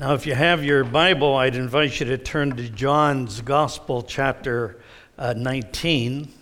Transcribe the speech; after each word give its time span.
Now, 0.00 0.14
if 0.14 0.26
you 0.26 0.34
have 0.34 0.64
your 0.64 0.82
Bible, 0.82 1.36
I'd 1.36 1.56
invite 1.56 2.00
you 2.00 2.06
to 2.06 2.16
turn 2.16 2.56
to 2.56 2.70
John's 2.70 3.42
Gospel, 3.42 4.02
chapter 4.02 4.80
uh, 5.18 5.34
19. 5.34 6.32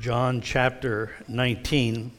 John 0.00 0.40
chapter 0.40 1.14
19. 1.28 2.10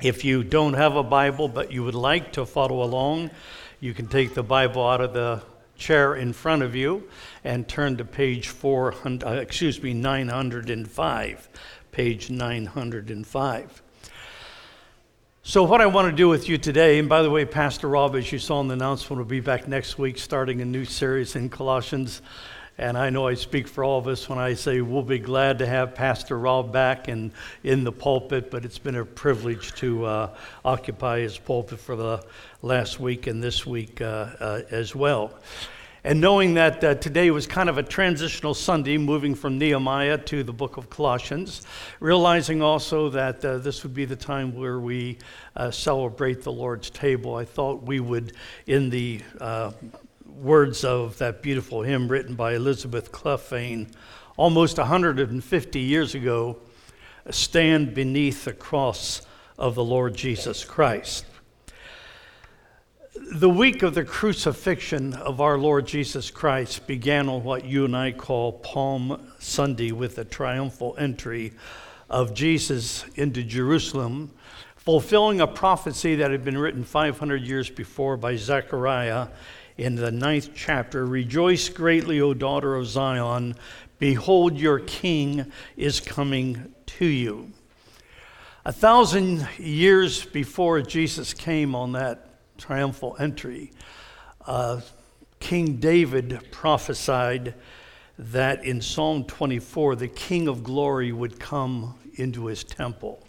If 0.00 0.24
you 0.24 0.44
don't 0.44 0.74
have 0.74 0.94
a 0.94 1.02
Bible 1.02 1.48
but 1.48 1.72
you 1.72 1.82
would 1.82 1.96
like 1.96 2.34
to 2.34 2.46
follow 2.46 2.84
along, 2.84 3.32
you 3.80 3.92
can 3.92 4.06
take 4.06 4.34
the 4.34 4.44
Bible 4.44 4.86
out 4.86 5.00
of 5.00 5.14
the 5.14 5.42
chair 5.76 6.14
in 6.14 6.32
front 6.32 6.62
of 6.62 6.76
you 6.76 7.08
and 7.42 7.66
turn 7.66 7.96
to 7.96 8.04
page 8.04 8.46
400, 8.46 9.26
uh, 9.26 9.32
excuse 9.40 9.82
me, 9.82 9.94
905. 9.94 11.48
Page 11.90 12.30
905. 12.30 13.82
So, 15.48 15.62
what 15.62 15.80
I 15.80 15.86
want 15.86 16.10
to 16.10 16.16
do 16.16 16.28
with 16.28 16.48
you 16.48 16.58
today, 16.58 16.98
and 16.98 17.08
by 17.08 17.22
the 17.22 17.30
way, 17.30 17.44
Pastor 17.44 17.86
Rob, 17.86 18.16
as 18.16 18.32
you 18.32 18.38
saw 18.40 18.60
in 18.60 18.66
the 18.66 18.74
announcement, 18.74 19.18
will 19.18 19.26
be 19.26 19.38
back 19.38 19.68
next 19.68 19.96
week 19.96 20.18
starting 20.18 20.60
a 20.60 20.64
new 20.64 20.84
series 20.84 21.36
in 21.36 21.50
Colossians. 21.50 22.20
And 22.78 22.98
I 22.98 23.10
know 23.10 23.28
I 23.28 23.34
speak 23.34 23.68
for 23.68 23.84
all 23.84 23.96
of 23.96 24.08
us 24.08 24.28
when 24.28 24.40
I 24.40 24.54
say 24.54 24.80
we'll 24.80 25.02
be 25.02 25.20
glad 25.20 25.60
to 25.60 25.66
have 25.66 25.94
Pastor 25.94 26.36
Rob 26.36 26.72
back 26.72 27.06
and 27.06 27.30
in 27.62 27.84
the 27.84 27.92
pulpit, 27.92 28.50
but 28.50 28.64
it's 28.64 28.80
been 28.80 28.96
a 28.96 29.04
privilege 29.04 29.72
to 29.74 30.04
uh, 30.04 30.34
occupy 30.64 31.20
his 31.20 31.38
pulpit 31.38 31.78
for 31.78 31.94
the 31.94 32.24
last 32.62 32.98
week 32.98 33.28
and 33.28 33.40
this 33.40 33.64
week 33.64 34.00
uh, 34.00 34.26
uh, 34.40 34.62
as 34.72 34.96
well. 34.96 35.32
And 36.06 36.20
knowing 36.20 36.54
that 36.54 36.84
uh, 36.84 36.94
today 36.94 37.32
was 37.32 37.48
kind 37.48 37.68
of 37.68 37.78
a 37.78 37.82
transitional 37.82 38.54
Sunday, 38.54 38.96
moving 38.96 39.34
from 39.34 39.58
Nehemiah 39.58 40.18
to 40.18 40.44
the 40.44 40.52
book 40.52 40.76
of 40.76 40.88
Colossians, 40.88 41.66
realizing 41.98 42.62
also 42.62 43.10
that 43.10 43.44
uh, 43.44 43.58
this 43.58 43.82
would 43.82 43.92
be 43.92 44.04
the 44.04 44.14
time 44.14 44.54
where 44.54 44.78
we 44.78 45.18
uh, 45.56 45.72
celebrate 45.72 46.44
the 46.44 46.52
Lord's 46.52 46.90
table, 46.90 47.34
I 47.34 47.44
thought 47.44 47.82
we 47.82 47.98
would, 47.98 48.34
in 48.68 48.88
the 48.88 49.20
uh, 49.40 49.72
words 50.24 50.84
of 50.84 51.18
that 51.18 51.42
beautiful 51.42 51.82
hymn 51.82 52.06
written 52.06 52.36
by 52.36 52.54
Elizabeth 52.54 53.10
Clephane 53.10 53.88
almost 54.36 54.78
150 54.78 55.80
years 55.80 56.14
ago, 56.14 56.56
stand 57.30 57.94
beneath 57.94 58.44
the 58.44 58.52
cross 58.52 59.22
of 59.58 59.74
the 59.74 59.82
Lord 59.82 60.14
Jesus 60.14 60.64
Christ. 60.64 61.24
The 63.18 63.48
week 63.48 63.82
of 63.82 63.94
the 63.94 64.04
crucifixion 64.04 65.14
of 65.14 65.40
our 65.40 65.56
Lord 65.56 65.86
Jesus 65.86 66.30
Christ 66.30 66.86
began 66.86 67.30
on 67.30 67.44
what 67.44 67.64
you 67.64 67.86
and 67.86 67.96
I 67.96 68.12
call 68.12 68.52
Palm 68.52 69.32
Sunday 69.38 69.90
with 69.90 70.16
the 70.16 70.24
triumphal 70.24 70.94
entry 70.98 71.54
of 72.10 72.34
Jesus 72.34 73.06
into 73.14 73.42
Jerusalem, 73.42 74.32
fulfilling 74.76 75.40
a 75.40 75.46
prophecy 75.46 76.16
that 76.16 76.30
had 76.30 76.44
been 76.44 76.58
written 76.58 76.84
500 76.84 77.42
years 77.42 77.70
before 77.70 78.18
by 78.18 78.36
Zechariah 78.36 79.28
in 79.78 79.94
the 79.94 80.10
ninth 80.10 80.50
chapter 80.54 81.06
Rejoice 81.06 81.70
greatly, 81.70 82.20
O 82.20 82.34
daughter 82.34 82.74
of 82.74 82.86
Zion, 82.86 83.54
behold, 83.98 84.58
your 84.58 84.80
king 84.80 85.50
is 85.74 86.00
coming 86.00 86.74
to 86.84 87.06
you. 87.06 87.50
A 88.66 88.72
thousand 88.72 89.48
years 89.56 90.24
before 90.26 90.82
Jesus 90.82 91.32
came 91.32 91.74
on 91.74 91.92
that 91.92 92.25
triumphal 92.58 93.16
entry, 93.18 93.72
uh, 94.46 94.80
King 95.40 95.76
David 95.76 96.40
prophesied 96.50 97.54
that 98.18 98.64
in 98.64 98.80
Psalm 98.80 99.24
24, 99.24 99.96
the 99.96 100.08
King 100.08 100.48
of 100.48 100.64
glory 100.64 101.12
would 101.12 101.38
come 101.38 101.94
into 102.14 102.46
his 102.46 102.64
temple. 102.64 103.22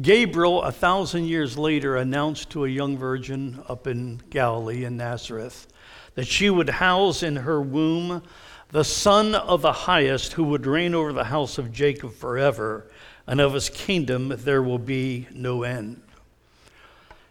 Gabriel, 0.00 0.62
a 0.62 0.70
thousand 0.70 1.24
years 1.24 1.56
later, 1.56 1.96
announced 1.96 2.50
to 2.50 2.64
a 2.64 2.68
young 2.68 2.98
virgin 2.98 3.62
up 3.68 3.86
in 3.86 4.20
Galilee 4.28 4.84
in 4.84 4.98
Nazareth 4.98 5.66
that 6.14 6.26
she 6.26 6.50
would 6.50 6.68
house 6.68 7.22
in 7.22 7.36
her 7.36 7.60
womb 7.60 8.22
the 8.70 8.84
Son 8.84 9.34
of 9.34 9.62
the 9.62 9.72
Highest 9.72 10.34
who 10.34 10.44
would 10.44 10.66
reign 10.66 10.94
over 10.94 11.12
the 11.12 11.24
house 11.24 11.56
of 11.56 11.72
Jacob 11.72 12.12
forever, 12.12 12.90
and 13.26 13.40
of 13.40 13.54
his 13.54 13.70
kingdom 13.70 14.34
there 14.36 14.62
will 14.62 14.78
be 14.78 15.26
no 15.32 15.62
end. 15.62 16.02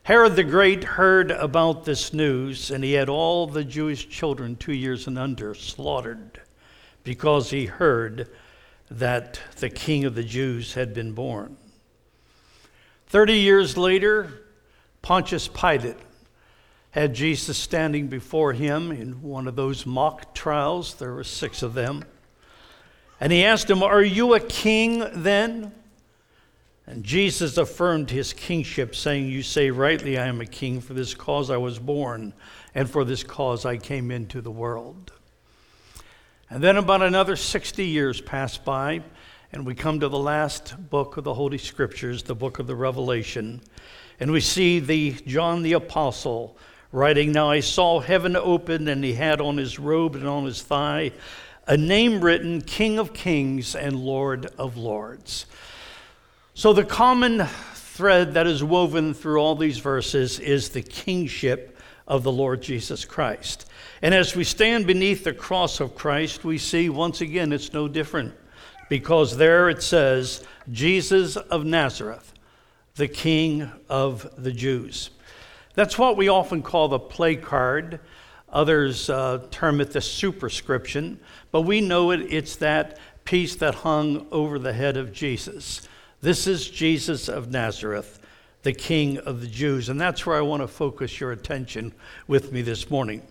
Herod 0.07 0.37
the 0.37 0.43
Great 0.45 0.85
heard 0.85 1.31
about 1.31 1.83
this 1.83 2.13
news, 2.13 2.71
and 2.71 2.81
he 2.81 2.93
had 2.93 3.09
all 3.09 3.45
the 3.45 3.65
Jewish 3.65 4.07
children 4.07 4.55
two 4.55 4.71
years 4.71 5.05
and 5.05 5.19
under 5.19 5.53
slaughtered 5.53 6.39
because 7.03 7.49
he 7.49 7.65
heard 7.65 8.29
that 8.89 9.41
the 9.57 9.69
king 9.69 10.05
of 10.05 10.15
the 10.15 10.23
Jews 10.23 10.75
had 10.75 10.93
been 10.93 11.11
born. 11.11 11.57
Thirty 13.07 13.33
years 13.33 13.75
later, 13.75 14.45
Pontius 15.01 15.49
Pilate 15.49 15.97
had 16.91 17.13
Jesus 17.13 17.57
standing 17.57 18.07
before 18.07 18.53
him 18.53 18.93
in 18.93 19.21
one 19.21 19.45
of 19.45 19.57
those 19.57 19.85
mock 19.85 20.33
trials. 20.33 20.93
There 20.93 21.15
were 21.15 21.25
six 21.25 21.61
of 21.61 21.73
them. 21.73 22.05
And 23.19 23.33
he 23.33 23.43
asked 23.43 23.69
him, 23.69 23.83
Are 23.83 24.01
you 24.01 24.35
a 24.35 24.39
king 24.39 25.03
then? 25.15 25.73
And 26.87 27.03
Jesus 27.03 27.57
affirmed 27.57 28.09
his 28.09 28.31
kingship, 28.31 28.95
saying, 28.95 29.27
You 29.27 29.43
say 29.43 29.69
rightly, 29.69 30.17
I 30.17 30.27
am 30.27 30.39
a 30.39 30.45
king. 30.45 30.79
For 30.79 30.93
this 30.93 31.13
cause 31.13 31.49
I 31.49 31.57
was 31.57 31.79
born, 31.79 32.33
and 32.73 32.89
for 32.89 33.03
this 33.03 33.23
cause 33.23 33.65
I 33.65 33.75
came 33.75 34.09
into 34.09 34.39
the 34.39 34.51
world. 34.51 35.11
And 36.49 36.63
then 36.63 36.77
about 36.77 37.01
another 37.01 37.35
60 37.35 37.85
years 37.85 38.21
pass 38.21 38.57
by, 38.57 39.03
and 39.51 39.65
we 39.65 39.75
come 39.75 39.99
to 39.99 40.07
the 40.07 40.17
last 40.17 40.89
book 40.89 41.17
of 41.17 41.25
the 41.25 41.33
Holy 41.33 41.57
Scriptures, 41.57 42.23
the 42.23 42.35
book 42.35 42.57
of 42.57 42.67
the 42.67 42.75
Revelation. 42.75 43.59
And 44.21 44.31
we 44.31 44.39
see 44.39 44.79
the 44.79 45.11
John 45.11 45.63
the 45.63 45.73
Apostle 45.73 46.57
writing, 46.93 47.33
Now 47.33 47.49
I 47.49 47.59
saw 47.59 47.99
heaven 47.99 48.37
open, 48.37 48.87
and 48.87 49.03
he 49.03 49.11
had 49.11 49.41
on 49.41 49.57
his 49.57 49.77
robe 49.77 50.15
and 50.15 50.25
on 50.25 50.45
his 50.45 50.61
thigh 50.61 51.11
a 51.67 51.75
name 51.75 52.21
written, 52.21 52.61
King 52.61 52.97
of 52.97 53.13
Kings 53.13 53.75
and 53.75 53.99
Lord 53.99 54.45
of 54.57 54.77
Lords. 54.77 55.47
So, 56.57 56.73
the 56.73 56.83
common 56.83 57.45
thread 57.75 58.33
that 58.33 58.47
is 58.47 58.63
woven 58.63 59.13
through 59.13 59.39
all 59.39 59.53
these 59.53 59.77
verses 59.77 60.39
is 60.39 60.69
the 60.69 60.81
kingship 60.81 61.77
of 62.07 62.23
the 62.23 62.31
Lord 62.31 62.63
Jesus 62.63 63.05
Christ. 63.05 63.69
And 64.01 64.11
as 64.11 64.35
we 64.35 64.43
stand 64.43 64.87
beneath 64.87 65.23
the 65.23 65.35
cross 65.35 65.79
of 65.79 65.93
Christ, 65.93 66.43
we 66.43 66.57
see 66.57 66.89
once 66.89 67.21
again 67.21 67.53
it's 67.53 67.73
no 67.73 67.87
different 67.87 68.33
because 68.89 69.37
there 69.37 69.69
it 69.69 69.83
says, 69.83 70.43
Jesus 70.71 71.35
of 71.35 71.63
Nazareth, 71.63 72.33
the 72.95 73.07
King 73.07 73.69
of 73.87 74.27
the 74.35 74.51
Jews. 74.51 75.11
That's 75.75 75.99
what 75.99 76.17
we 76.17 76.27
often 76.27 76.63
call 76.63 76.87
the 76.87 76.97
play 76.97 77.35
card. 77.35 77.99
Others 78.49 79.11
uh, 79.11 79.45
term 79.51 79.79
it 79.79 79.91
the 79.91 80.01
superscription, 80.01 81.19
but 81.51 81.61
we 81.61 81.81
know 81.81 82.09
it, 82.09 82.21
it's 82.21 82.55
that 82.55 82.97
piece 83.25 83.55
that 83.57 83.75
hung 83.75 84.25
over 84.31 84.57
the 84.57 84.73
head 84.73 84.97
of 84.97 85.13
Jesus. 85.13 85.87
This 86.19 86.47
is 86.47 86.67
Jesus 86.67 87.29
of 87.29 87.51
Nazareth, 87.51 88.19
the 88.63 88.73
King 88.73 89.19
of 89.19 89.39
the 89.39 89.47
Jews. 89.47 89.87
And 89.87 90.01
that's 90.01 90.25
where 90.25 90.35
I 90.35 90.41
want 90.41 90.63
to 90.63 90.67
focus 90.67 91.19
your 91.19 91.31
attention 91.31 91.93
with 92.27 92.51
me 92.51 92.63
this 92.63 92.89
morning. 92.89 93.21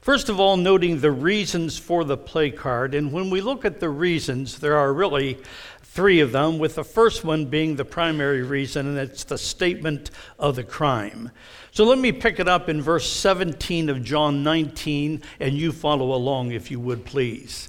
First 0.00 0.30
of 0.30 0.40
all, 0.40 0.56
noting 0.56 1.00
the 1.00 1.10
reasons 1.10 1.76
for 1.76 2.04
the 2.04 2.16
play 2.16 2.50
card. 2.50 2.94
And 2.94 3.12
when 3.12 3.28
we 3.28 3.42
look 3.42 3.66
at 3.66 3.80
the 3.80 3.90
reasons, 3.90 4.60
there 4.60 4.78
are 4.78 4.94
really 4.94 5.36
three 5.82 6.20
of 6.20 6.32
them, 6.32 6.58
with 6.58 6.76
the 6.76 6.84
first 6.84 7.22
one 7.22 7.44
being 7.44 7.76
the 7.76 7.84
primary 7.84 8.42
reason, 8.42 8.86
and 8.86 8.98
it's 8.98 9.24
the 9.24 9.36
statement 9.36 10.10
of 10.38 10.56
the 10.56 10.64
crime. 10.64 11.30
So 11.70 11.84
let 11.84 11.98
me 11.98 12.12
pick 12.12 12.40
it 12.40 12.48
up 12.48 12.70
in 12.70 12.80
verse 12.80 13.12
17 13.12 13.90
of 13.90 14.02
John 14.02 14.42
19, 14.42 15.22
and 15.38 15.54
you 15.54 15.70
follow 15.70 16.14
along 16.14 16.52
if 16.52 16.70
you 16.70 16.80
would 16.80 17.04
please. 17.04 17.68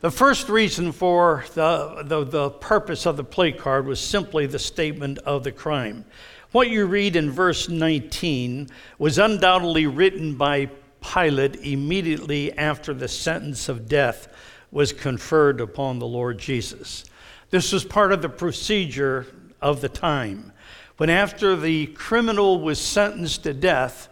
The 0.00 0.12
first 0.12 0.48
reason 0.48 0.92
for 0.92 1.44
the, 1.54 2.04
the, 2.04 2.22
the, 2.22 2.50
purpose 2.50 3.04
of 3.04 3.16
the 3.16 3.24
play 3.24 3.50
card 3.50 3.84
was 3.84 3.98
simply 3.98 4.46
the 4.46 4.60
statement 4.60 5.18
of 5.18 5.42
the 5.42 5.50
crime. 5.50 6.04
What 6.52 6.70
you 6.70 6.86
read 6.86 7.16
in 7.16 7.32
verse 7.32 7.68
19 7.68 8.68
was 9.00 9.18
undoubtedly 9.18 9.88
written 9.88 10.36
by 10.36 10.70
Pilate 11.00 11.56
immediately 11.56 12.56
after 12.56 12.94
the 12.94 13.08
sentence 13.08 13.68
of 13.68 13.88
death 13.88 14.28
was 14.70 14.92
conferred 14.92 15.60
upon 15.60 15.98
the 15.98 16.06
Lord 16.06 16.38
Jesus. 16.38 17.04
This 17.50 17.72
was 17.72 17.84
part 17.84 18.12
of 18.12 18.22
the 18.22 18.28
procedure 18.28 19.26
of 19.60 19.80
the 19.80 19.88
time. 19.88 20.52
When 20.96 21.10
after 21.10 21.56
the 21.56 21.86
criminal 21.86 22.60
was 22.60 22.80
sentenced 22.80 23.42
to 23.42 23.52
death, 23.52 24.08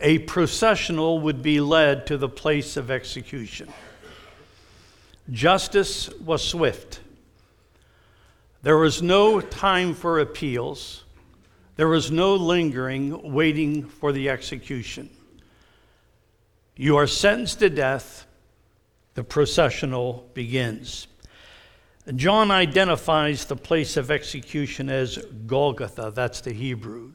a 0.00 0.18
processional 0.18 1.20
would 1.20 1.42
be 1.42 1.60
led 1.60 2.08
to 2.08 2.18
the 2.18 2.28
place 2.28 2.76
of 2.76 2.90
execution. 2.90 3.72
Justice 5.30 6.08
was 6.14 6.42
swift. 6.42 7.00
There 8.62 8.76
was 8.76 9.02
no 9.02 9.40
time 9.40 9.94
for 9.94 10.20
appeals. 10.20 11.04
There 11.76 11.88
was 11.88 12.10
no 12.10 12.34
lingering, 12.34 13.32
waiting 13.32 13.84
for 13.84 14.12
the 14.12 14.30
execution. 14.30 15.10
You 16.76 16.96
are 16.96 17.06
sentenced 17.06 17.58
to 17.60 17.70
death. 17.70 18.26
The 19.14 19.24
processional 19.24 20.28
begins. 20.34 21.06
John 22.14 22.50
identifies 22.50 23.46
the 23.46 23.56
place 23.56 23.96
of 23.96 24.10
execution 24.10 24.88
as 24.88 25.18
Golgotha. 25.46 26.12
That's 26.14 26.40
the 26.40 26.52
Hebrew. 26.52 27.12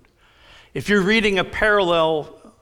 If 0.74 0.90
you're 0.90 1.02
reading 1.02 1.40
a 1.40 1.44
parallel 1.44 2.54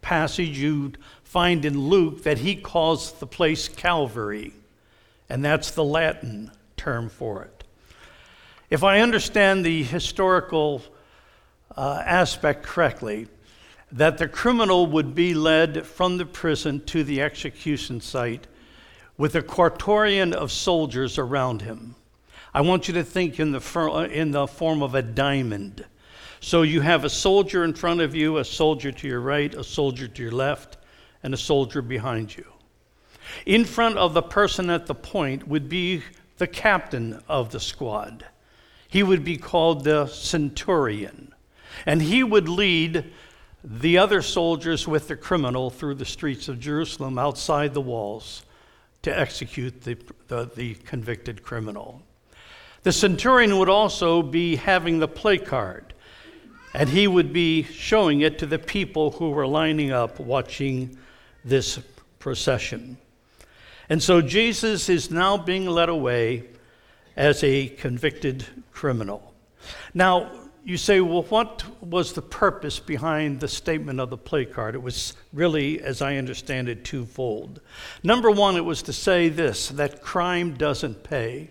passage, 0.00 0.58
you'd 0.58 0.98
find 1.34 1.64
in 1.64 1.76
Luke 1.76 2.22
that 2.22 2.38
he 2.38 2.54
calls 2.54 3.10
the 3.14 3.26
place 3.26 3.66
Calvary, 3.66 4.52
and 5.28 5.44
that's 5.44 5.72
the 5.72 5.82
Latin 5.82 6.48
term 6.76 7.08
for 7.08 7.42
it. 7.42 7.64
If 8.70 8.84
I 8.84 9.00
understand 9.00 9.66
the 9.66 9.82
historical 9.82 10.80
uh, 11.76 12.00
aspect 12.06 12.62
correctly, 12.62 13.26
that 13.90 14.18
the 14.18 14.28
criminal 14.28 14.86
would 14.86 15.16
be 15.16 15.34
led 15.34 15.84
from 15.84 16.18
the 16.18 16.24
prison 16.24 16.84
to 16.84 17.02
the 17.02 17.20
execution 17.20 18.00
site 18.00 18.46
with 19.18 19.34
a 19.34 19.42
quaternion 19.42 20.32
of 20.32 20.52
soldiers 20.52 21.18
around 21.18 21.62
him. 21.62 21.96
I 22.54 22.60
want 22.60 22.86
you 22.86 22.94
to 22.94 23.02
think 23.02 23.40
in 23.40 23.50
the, 23.50 24.08
in 24.12 24.30
the 24.30 24.46
form 24.46 24.84
of 24.84 24.94
a 24.94 25.02
diamond. 25.02 25.84
So 26.38 26.62
you 26.62 26.80
have 26.82 27.04
a 27.04 27.10
soldier 27.10 27.64
in 27.64 27.74
front 27.74 28.00
of 28.00 28.14
you, 28.14 28.36
a 28.36 28.44
soldier 28.44 28.92
to 28.92 29.08
your 29.08 29.20
right, 29.20 29.52
a 29.52 29.64
soldier 29.64 30.06
to 30.06 30.22
your 30.22 30.30
left, 30.30 30.76
and 31.24 31.34
a 31.34 31.38
soldier 31.38 31.82
behind 31.82 32.36
you. 32.36 32.44
In 33.46 33.64
front 33.64 33.96
of 33.96 34.14
the 34.14 34.22
person 34.22 34.70
at 34.70 34.86
the 34.86 34.94
point 34.94 35.48
would 35.48 35.68
be 35.68 36.02
the 36.36 36.46
captain 36.46 37.20
of 37.28 37.50
the 37.50 37.58
squad. 37.58 38.26
He 38.88 39.02
would 39.02 39.24
be 39.24 39.38
called 39.38 39.82
the 39.82 40.06
centurion, 40.06 41.34
and 41.86 42.02
he 42.02 42.22
would 42.22 42.48
lead 42.48 43.12
the 43.64 43.96
other 43.98 44.20
soldiers 44.20 44.86
with 44.86 45.08
the 45.08 45.16
criminal 45.16 45.70
through 45.70 45.94
the 45.94 46.04
streets 46.04 46.48
of 46.48 46.60
Jerusalem 46.60 47.18
outside 47.18 47.72
the 47.72 47.80
walls 47.80 48.44
to 49.02 49.18
execute 49.18 49.80
the, 49.82 49.96
the, 50.28 50.50
the, 50.54 50.74
convicted 50.74 51.42
criminal. 51.42 52.02
The 52.82 52.92
centurion 52.92 53.58
would 53.58 53.70
also 53.70 54.22
be 54.22 54.56
having 54.56 54.98
the 54.98 55.08
play 55.08 55.38
card, 55.38 55.94
and 56.74 56.90
he 56.90 57.08
would 57.08 57.32
be 57.32 57.62
showing 57.62 58.20
it 58.20 58.38
to 58.40 58.46
the 58.46 58.58
people 58.58 59.12
who 59.12 59.30
were 59.30 59.46
lining 59.46 59.90
up 59.90 60.20
watching 60.20 60.98
this 61.44 61.78
procession. 62.18 62.96
And 63.88 64.02
so 64.02 64.22
Jesus 64.22 64.88
is 64.88 65.10
now 65.10 65.36
being 65.36 65.66
led 65.66 65.88
away 65.88 66.44
as 67.16 67.44
a 67.44 67.68
convicted 67.68 68.44
criminal. 68.72 69.34
Now, 69.92 70.30
you 70.64 70.78
say, 70.78 71.00
well, 71.00 71.24
what 71.24 71.62
was 71.82 72.14
the 72.14 72.22
purpose 72.22 72.78
behind 72.78 73.40
the 73.40 73.48
statement 73.48 74.00
of 74.00 74.08
the 74.08 74.16
play 74.16 74.46
card? 74.46 74.74
It 74.74 74.82
was 74.82 75.14
really, 75.32 75.80
as 75.82 76.00
I 76.00 76.16
understand 76.16 76.70
it, 76.70 76.84
twofold. 76.84 77.60
Number 78.02 78.30
one, 78.30 78.56
it 78.56 78.64
was 78.64 78.82
to 78.82 78.92
say 78.92 79.28
this 79.28 79.68
that 79.68 80.00
crime 80.00 80.54
doesn't 80.54 81.04
pay. 81.04 81.50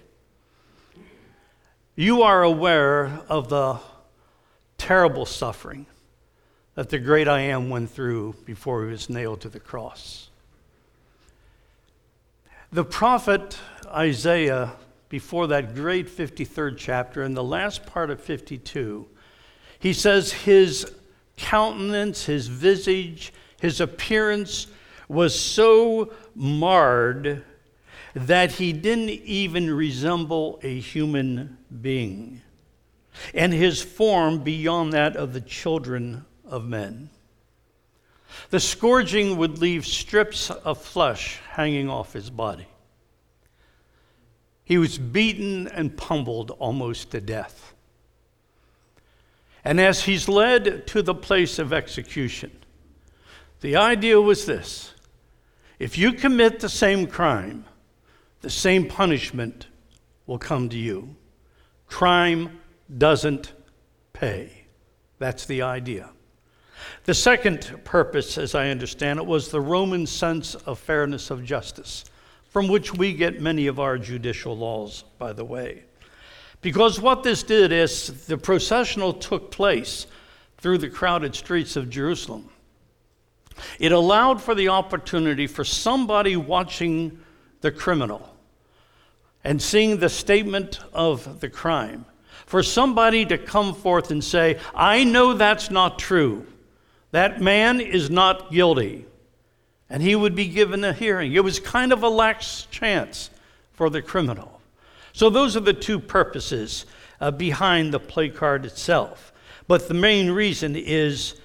You 1.95 2.23
are 2.23 2.41
aware 2.41 3.21
of 3.29 3.49
the 3.49 3.79
terrible 4.79 5.27
suffering 5.27 5.85
that 6.75 6.89
the 6.89 6.99
great 6.99 7.27
I 7.27 7.41
am 7.41 7.69
went 7.69 7.89
through 7.89 8.35
before 8.45 8.83
he 8.83 8.91
was 8.91 9.09
nailed 9.09 9.41
to 9.41 9.49
the 9.49 9.59
cross. 9.59 10.29
The 12.71 12.83
prophet 12.83 13.59
Isaiah 13.87 14.73
before 15.09 15.45
that 15.45 15.75
great 15.75 16.07
53rd 16.07 16.75
chapter, 16.75 17.21
in 17.21 17.35
the 17.35 17.43
last 17.43 17.85
part 17.85 18.09
of 18.09 18.19
52, 18.19 19.05
he 19.77 19.93
says 19.93 20.31
his 20.31 20.91
countenance, 21.37 22.25
his 22.25 22.47
visage, 22.47 23.31
his 23.61 23.79
appearance 23.79 24.65
was 25.07 25.39
so 25.39 26.11
marred 26.33 27.43
that 28.15 28.53
he 28.53 28.73
didn't 28.73 29.09
even 29.09 29.71
resemble 29.71 30.59
a 30.63 30.79
human 30.79 31.59
being, 31.81 32.41
and 33.35 33.53
his 33.53 33.83
form 33.83 34.39
beyond 34.39 34.93
that 34.93 35.15
of 35.15 35.33
the 35.33 35.41
children 35.41 36.25
of 36.53 36.65
men. 36.65 37.09
The 38.51 38.59
scourging 38.59 39.37
would 39.37 39.59
leave 39.59 39.85
strips 39.85 40.51
of 40.51 40.79
flesh 40.79 41.39
hanging 41.49 41.89
off 41.89 42.13
his 42.13 42.29
body. 42.29 42.67
He 44.63 44.77
was 44.77 44.97
beaten 44.97 45.67
and 45.67 45.97
pummeled 45.97 46.51
almost 46.51 47.11
to 47.11 47.21
death. 47.21 47.73
And 49.65 49.81
as 49.81 50.03
he's 50.03 50.29
led 50.29 50.85
to 50.87 51.01
the 51.01 51.15
place 51.15 51.57
of 51.57 51.73
execution, 51.73 52.51
the 53.61 53.75
idea 53.75 54.21
was 54.21 54.45
this 54.45 54.93
if 55.79 55.97
you 55.97 56.13
commit 56.13 56.59
the 56.59 56.69
same 56.69 57.07
crime, 57.07 57.65
the 58.41 58.49
same 58.49 58.87
punishment 58.87 59.67
will 60.27 60.37
come 60.37 60.69
to 60.69 60.77
you. 60.77 61.15
Crime 61.87 62.59
doesn't 62.95 63.53
pay. 64.13 64.65
That's 65.17 65.45
the 65.45 65.63
idea. 65.63 66.11
The 67.05 67.13
second 67.13 67.81
purpose, 67.83 68.37
as 68.37 68.55
I 68.55 68.69
understand 68.69 69.19
it, 69.19 69.25
was 69.25 69.49
the 69.49 69.61
Roman 69.61 70.05
sense 70.05 70.55
of 70.55 70.79
fairness 70.79 71.29
of 71.31 71.43
justice 71.43 72.05
from 72.53 72.67
which 72.67 72.93
we 72.93 73.13
get 73.13 73.41
many 73.41 73.65
of 73.65 73.79
our 73.79 73.97
judicial 73.97 74.55
laws, 74.55 75.05
by 75.17 75.33
the 75.33 75.43
way. 75.43 75.83
Because 76.61 77.01
what 77.01 77.23
this 77.23 77.41
did 77.41 77.71
is 77.71 78.25
the 78.27 78.37
processional 78.37 79.11
took 79.11 79.49
place 79.49 80.05
through 80.59 80.77
the 80.77 80.89
crowded 80.89 81.33
streets 81.33 81.75
of 81.75 81.89
Jerusalem. 81.89 82.47
It 83.79 83.91
allowed 83.91 84.39
for 84.39 84.53
the 84.53 84.69
opportunity 84.69 85.47
for 85.47 85.63
somebody 85.63 86.37
watching 86.37 87.19
the 87.61 87.71
criminal 87.71 88.35
and 89.43 89.59
seeing 89.59 89.97
the 89.97 90.09
statement 90.09 90.79
of 90.93 91.39
the 91.39 91.49
crime, 91.49 92.05
for 92.45 92.61
somebody 92.61 93.25
to 93.25 93.37
come 93.37 93.73
forth 93.73 94.11
and 94.11 94.23
say, 94.23 94.59
I 94.75 95.03
know 95.03 95.33
that's 95.33 95.71
not 95.71 95.97
true. 95.97 96.45
That 97.13 97.39
man 97.39 97.79
is 97.79 98.09
not 98.09 98.51
guilty 98.51 99.05
and 99.87 100.01
he 100.01 100.15
would 100.15 100.33
be 100.33 100.47
given 100.47 100.83
a 100.83 100.93
hearing. 100.93 101.33
It 101.33 101.43
was 101.43 101.59
kind 101.59 101.93
of 101.93 102.01
a 102.01 102.09
lax 102.09 102.65
chance 102.71 103.29
for 103.73 103.91
the 103.91 104.01
criminal. 104.01 104.59
So, 105.13 105.29
those 105.29 105.55
are 105.55 105.59
the 105.59 105.73
two 105.73 105.99
purposes 105.99 106.87
uh, 107.21 107.29
behind 107.29 107.93
the 107.93 107.99
play 107.99 108.29
card 108.29 108.65
itself. 108.65 109.31
But 109.67 109.87
the 109.87 109.93
main 109.93 110.31
reason 110.31 110.75
is 110.75 111.39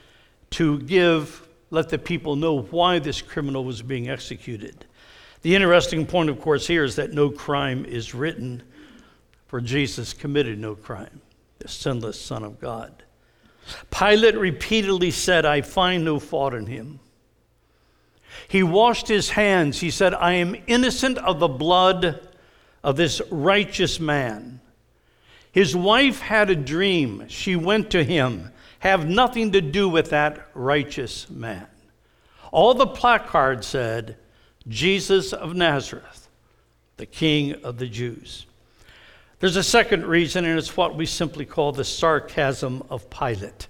to 0.52 0.80
give, 0.80 1.46
let 1.68 1.90
the 1.90 1.98
people 1.98 2.34
know 2.34 2.62
why 2.62 2.98
this 2.98 3.20
criminal 3.20 3.62
was 3.62 3.82
being 3.82 4.08
executed. 4.08 4.86
The 5.42 5.54
interesting 5.54 6.06
point, 6.06 6.30
of 6.30 6.40
course, 6.40 6.66
here 6.66 6.84
is 6.84 6.96
that 6.96 7.12
no 7.12 7.28
crime 7.28 7.84
is 7.84 8.14
written, 8.14 8.62
for 9.48 9.60
Jesus 9.60 10.14
committed 10.14 10.58
no 10.58 10.74
crime, 10.74 11.20
the 11.58 11.68
sinless 11.68 12.18
Son 12.18 12.42
of 12.42 12.58
God. 12.58 13.02
Pilate 13.90 14.36
repeatedly 14.36 15.10
said, 15.10 15.44
I 15.44 15.60
find 15.60 16.04
no 16.04 16.18
fault 16.18 16.54
in 16.54 16.66
him. 16.66 17.00
He 18.48 18.62
washed 18.62 19.08
his 19.08 19.30
hands. 19.30 19.80
He 19.80 19.90
said, 19.90 20.14
I 20.14 20.34
am 20.34 20.56
innocent 20.66 21.18
of 21.18 21.38
the 21.38 21.48
blood 21.48 22.28
of 22.82 22.96
this 22.96 23.20
righteous 23.30 24.00
man. 24.00 24.60
His 25.52 25.74
wife 25.74 26.20
had 26.20 26.50
a 26.50 26.56
dream. 26.56 27.26
She 27.28 27.56
went 27.56 27.90
to 27.90 28.04
him. 28.04 28.52
Have 28.80 29.08
nothing 29.08 29.52
to 29.52 29.60
do 29.60 29.88
with 29.88 30.10
that 30.10 30.48
righteous 30.54 31.28
man. 31.28 31.66
All 32.52 32.74
the 32.74 32.86
placards 32.86 33.66
said, 33.66 34.16
Jesus 34.68 35.32
of 35.32 35.54
Nazareth, 35.54 36.28
the 36.96 37.06
King 37.06 37.54
of 37.64 37.78
the 37.78 37.88
Jews. 37.88 38.46
There's 39.40 39.56
a 39.56 39.62
second 39.62 40.04
reason, 40.04 40.44
and 40.44 40.58
it's 40.58 40.76
what 40.76 40.96
we 40.96 41.06
simply 41.06 41.44
call 41.44 41.72
the 41.72 41.84
sarcasm 41.84 42.82
of 42.90 43.08
Pilate 43.10 43.68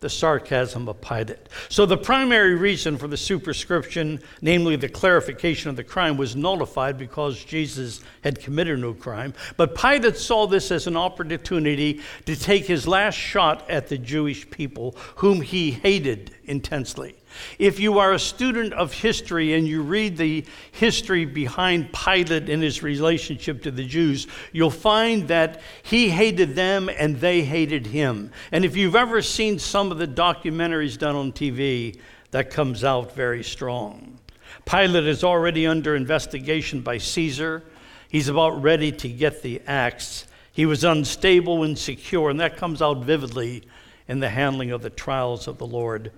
the 0.00 0.10
sarcasm 0.10 0.88
of 0.88 1.00
Pilate. 1.00 1.48
So, 1.68 1.86
the 1.86 1.96
primary 1.96 2.54
reason 2.54 2.98
for 2.98 3.08
the 3.08 3.16
superscription, 3.16 4.20
namely 4.42 4.76
the 4.76 4.88
clarification 4.88 5.70
of 5.70 5.76
the 5.76 5.84
crime, 5.84 6.16
was 6.16 6.36
nullified 6.36 6.98
because 6.98 7.42
Jesus 7.42 8.02
had 8.22 8.38
committed 8.38 8.78
no 8.78 8.92
crime. 8.92 9.32
But 9.56 9.74
Pilate 9.74 10.16
saw 10.16 10.46
this 10.46 10.70
as 10.70 10.86
an 10.86 10.96
opportunity 10.96 12.02
to 12.26 12.36
take 12.36 12.66
his 12.66 12.86
last 12.86 13.14
shot 13.14 13.68
at 13.70 13.88
the 13.88 13.98
Jewish 13.98 14.48
people, 14.50 14.94
whom 15.16 15.40
he 15.40 15.70
hated 15.70 16.34
intensely. 16.44 17.16
If 17.58 17.80
you 17.80 17.98
are 17.98 18.12
a 18.12 18.18
student 18.18 18.72
of 18.72 18.92
history 18.92 19.54
and 19.54 19.66
you 19.66 19.82
read 19.82 20.16
the 20.16 20.44
history 20.72 21.24
behind 21.24 21.92
Pilate 21.92 22.48
and 22.48 22.62
his 22.62 22.82
relationship 22.82 23.62
to 23.62 23.70
the 23.70 23.84
Jews, 23.84 24.26
you'll 24.52 24.70
find 24.70 25.28
that 25.28 25.60
he 25.82 26.08
hated 26.10 26.54
them 26.54 26.88
and 26.88 27.20
they 27.20 27.42
hated 27.42 27.86
him. 27.86 28.30
And 28.52 28.64
if 28.64 28.76
you've 28.76 28.96
ever 28.96 29.22
seen 29.22 29.58
some 29.58 29.90
of 29.90 29.98
the 29.98 30.08
documentaries 30.08 30.98
done 30.98 31.16
on 31.16 31.32
TV, 31.32 31.98
that 32.30 32.50
comes 32.50 32.84
out 32.84 33.14
very 33.14 33.42
strong. 33.42 34.18
Pilate 34.64 35.06
is 35.06 35.24
already 35.24 35.66
under 35.66 35.94
investigation 35.94 36.80
by 36.80 36.98
Caesar. 36.98 37.62
He's 38.08 38.28
about 38.28 38.62
ready 38.62 38.92
to 38.92 39.08
get 39.08 39.42
the 39.42 39.60
axe. 39.66 40.26
He 40.52 40.66
was 40.66 40.84
unstable, 40.84 41.62
and 41.62 41.70
insecure, 41.70 42.30
and 42.30 42.40
that 42.40 42.56
comes 42.56 42.80
out 42.80 43.04
vividly 43.04 43.62
in 44.08 44.20
the 44.20 44.28
handling 44.28 44.70
of 44.70 44.82
the 44.82 44.90
trials 44.90 45.48
of 45.48 45.58
the 45.58 45.66
Lord 45.66 46.10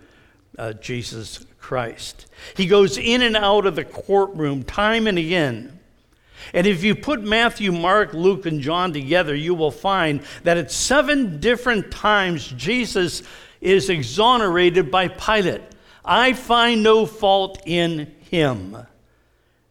uh, 0.58 0.72
Jesus 0.74 1.46
Christ. 1.58 2.26
He 2.56 2.66
goes 2.66 2.98
in 2.98 3.22
and 3.22 3.36
out 3.36 3.66
of 3.66 3.76
the 3.76 3.84
courtroom 3.84 4.64
time 4.64 5.06
and 5.06 5.18
again. 5.18 5.78
And 6.52 6.66
if 6.66 6.82
you 6.82 6.94
put 6.94 7.22
Matthew, 7.22 7.72
Mark, 7.72 8.14
Luke, 8.14 8.46
and 8.46 8.60
John 8.60 8.92
together, 8.92 9.34
you 9.34 9.54
will 9.54 9.70
find 9.70 10.22
that 10.44 10.56
at 10.56 10.72
seven 10.72 11.40
different 11.40 11.90
times 11.90 12.48
Jesus 12.56 13.22
is 13.60 13.90
exonerated 13.90 14.90
by 14.90 15.08
Pilate. 15.08 15.62
I 16.04 16.32
find 16.32 16.82
no 16.82 17.06
fault 17.06 17.62
in 17.66 18.14
him. 18.30 18.76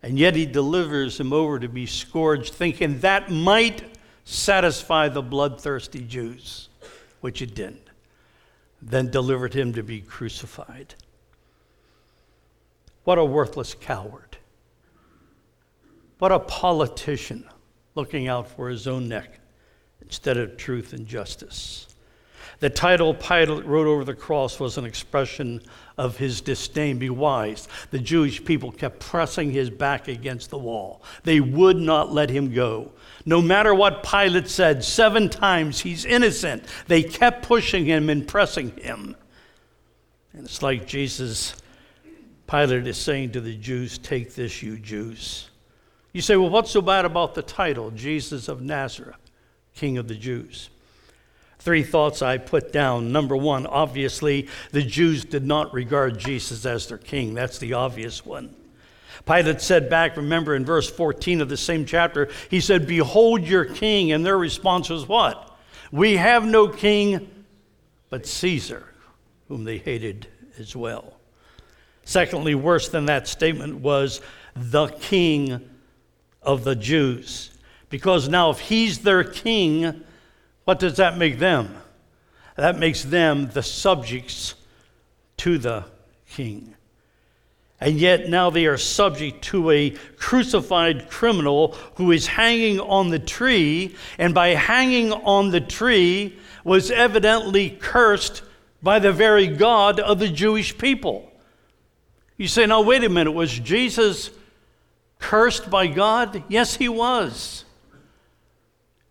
And 0.04 0.20
yet 0.20 0.36
he 0.36 0.46
delivers 0.46 1.20
him 1.20 1.34
over 1.34 1.60
to 1.60 1.68
be 1.68 1.86
scourged, 1.86 2.54
thinking 2.54 3.00
that 3.00 3.32
might 3.32 3.84
satisfy 4.24 5.10
the 5.10 5.22
bloodthirsty 5.22 6.02
Jews, 6.02 6.70
which 7.22 7.42
it 7.42 7.56
didn't 7.56 7.87
then 8.82 9.10
delivered 9.10 9.54
him 9.54 9.74
to 9.74 9.84
be 9.84 10.02
crucified. 10.02 10.96
What 13.04 13.18
a 13.18 13.26
worthless 13.26 13.74
coward. 13.74 14.38
What 16.20 16.32
a 16.32 16.40
politician 16.40 17.48
looking 17.96 18.28
out 18.28 18.50
for 18.50 18.70
his 18.70 18.88
own 18.88 19.08
neck 19.08 19.40
instead 20.02 20.38
of 20.38 20.58
truth 20.58 20.94
and 20.94 21.08
justice. 21.08 21.88
The 22.60 22.70
title 22.70 23.14
Pilate 23.14 23.66
wrote 23.66 23.86
over 23.86 24.04
the 24.04 24.16
cross 24.16 24.60
was 24.60 24.78
an 24.78 24.86
expression 24.86 25.62
of 25.98 26.18
his 26.18 26.42
disdain. 26.42 26.98
Be 26.98 27.10
wise. 27.10 27.68
The 27.92 28.00
Jewish 28.00 28.44
people 28.44 28.72
kept 28.72 29.00
pressing 29.00 29.52
his 29.52 29.70
back 29.70 30.08
against 30.08 30.50
the 30.50 30.58
wall, 30.58 31.02
they 31.24 31.40
would 31.40 31.78
not 31.78 32.12
let 32.12 32.30
him 32.30 32.54
go. 32.54 32.92
No 33.28 33.42
matter 33.42 33.76
what 33.76 34.04
Pilate 34.04 34.48
said, 34.48 34.86
seven 34.86 35.28
times 35.28 35.82
he's 35.82 36.06
innocent, 36.06 36.64
they 36.88 37.04
kept 37.04 37.46
pushing 37.46 37.84
him 37.84 38.10
and 38.10 38.26
pressing 38.26 38.72
him. 38.78 39.18
And 40.32 40.46
it's 40.46 40.62
like 40.62 40.88
Jesus, 40.88 41.54
Pilate 42.48 42.88
is 42.88 42.98
saying 42.98 43.34
to 43.34 43.42
the 43.42 43.58
Jews, 43.58 43.98
Take 43.98 44.34
this, 44.34 44.64
you 44.64 44.78
Jews. 44.78 45.50
You 46.14 46.22
say, 46.22 46.38
Well, 46.38 46.50
what's 46.50 46.72
so 46.72 46.82
bad 46.82 47.04
about 47.04 47.36
the 47.36 47.42
title, 47.42 47.92
Jesus 47.92 48.48
of 48.48 48.62
Nazareth, 48.62 49.20
King 49.76 49.98
of 49.98 50.08
the 50.08 50.16
Jews? 50.16 50.70
Three 51.60 51.84
thoughts 51.84 52.22
I 52.22 52.38
put 52.38 52.72
down. 52.72 53.12
Number 53.12 53.36
one, 53.36 53.68
obviously, 53.68 54.48
the 54.72 54.84
Jews 54.84 55.26
did 55.26 55.46
not 55.46 55.74
regard 55.74 56.18
Jesus 56.18 56.66
as 56.66 56.88
their 56.88 56.98
king. 56.98 57.34
That's 57.34 57.58
the 57.58 57.74
obvious 57.74 58.26
one. 58.26 58.56
Pilate 59.26 59.62
said 59.62 59.90
back, 59.90 60.18
remember 60.18 60.56
in 60.56 60.66
verse 60.66 60.90
14 60.90 61.42
of 61.42 61.50
the 61.50 61.58
same 61.58 61.86
chapter, 61.86 62.30
he 62.50 62.60
said, 62.60 62.88
Behold 62.88 63.44
your 63.44 63.66
king. 63.66 64.12
And 64.12 64.26
their 64.26 64.38
response 64.38 64.90
was 64.90 65.08
what? 65.08 65.58
We 65.92 66.18
have 66.18 66.46
no 66.46 66.68
king 66.68 67.46
but 68.10 68.26
Caesar, 68.26 68.94
whom 69.48 69.64
they 69.64 69.78
hated 69.78 70.28
as 70.60 70.76
well. 70.76 71.14
Secondly, 72.04 72.56
worse 72.56 72.90
than 72.90 73.06
that 73.08 73.28
statement 73.28 73.76
was 73.76 74.22
the 74.56 74.88
king 74.88 75.70
of 76.42 76.64
the 76.64 76.76
Jews. 76.76 77.52
Because 77.90 78.30
now, 78.30 78.50
if 78.50 78.60
he's 78.60 79.00
their 79.00 79.24
king, 79.24 80.04
what 80.64 80.80
does 80.80 80.98
that 80.98 81.18
make 81.18 81.40
them? 81.40 81.76
That 82.56 82.80
makes 82.80 83.04
them 83.04 83.50
the 83.50 83.64
subjects 83.64 84.56
to 85.38 85.58
the 85.58 85.86
king. 86.30 86.77
And 87.80 88.00
yet 88.00 88.28
now 88.28 88.50
they 88.50 88.66
are 88.66 88.78
subject 88.78 89.44
to 89.46 89.70
a 89.70 89.92
crucified 90.18 91.10
criminal 91.10 91.74
who 91.96 92.12
is 92.12 92.26
hanging 92.26 92.80
on 92.80 93.10
the 93.10 93.20
tree, 93.20 93.96
and 94.18 94.34
by 94.34 94.50
hanging 94.50 95.12
on 95.12 95.52
the 95.52 95.62
tree 95.62 96.38
was 96.64 96.90
evidently 96.90 97.70
cursed 97.70 98.42
by 98.82 99.00
the 99.00 99.14
very 99.14 99.48
God 99.48 100.00
of 100.00 100.20
the 100.20 100.28
Jewish 100.28 100.78
people. 100.78 101.32
You 102.36 102.48
say, 102.48 102.66
now 102.66 102.82
wait 102.82 103.04
a 103.04 103.10
minute, 103.10 103.32
was 103.32 103.58
Jesus 103.60 104.32
cursed 105.20 105.70
by 105.70 105.88
God? 105.88 106.44
Yes, 106.48 106.76
he 106.76 106.90
was. 106.90 107.64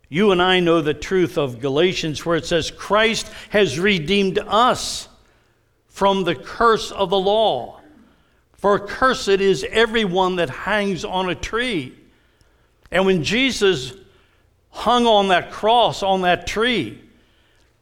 You 0.09 0.31
and 0.31 0.41
I 0.41 0.59
know 0.61 0.81
the 0.81 0.93
truth 0.93 1.37
of 1.37 1.59
Galatians, 1.59 2.25
where 2.25 2.37
it 2.37 2.45
says, 2.45 2.71
Christ 2.71 3.29
has 3.49 3.79
redeemed 3.79 4.39
us 4.39 5.07
from 5.87 6.23
the 6.23 6.35
curse 6.35 6.91
of 6.91 7.09
the 7.09 7.19
law. 7.19 7.76
For 8.67 8.79
cursed 8.79 9.29
is 9.29 9.65
everyone 9.71 10.35
that 10.35 10.49
hangs 10.49 11.05
on 11.05 11.29
a 11.29 11.35
tree. 11.35 11.93
And 12.91 13.05
when 13.05 13.23
Jesus 13.23 13.93
hung 14.71 15.07
on 15.07 15.29
that 15.29 15.51
cross, 15.51 16.03
on 16.03 16.23
that 16.23 16.47
tree, 16.47 17.01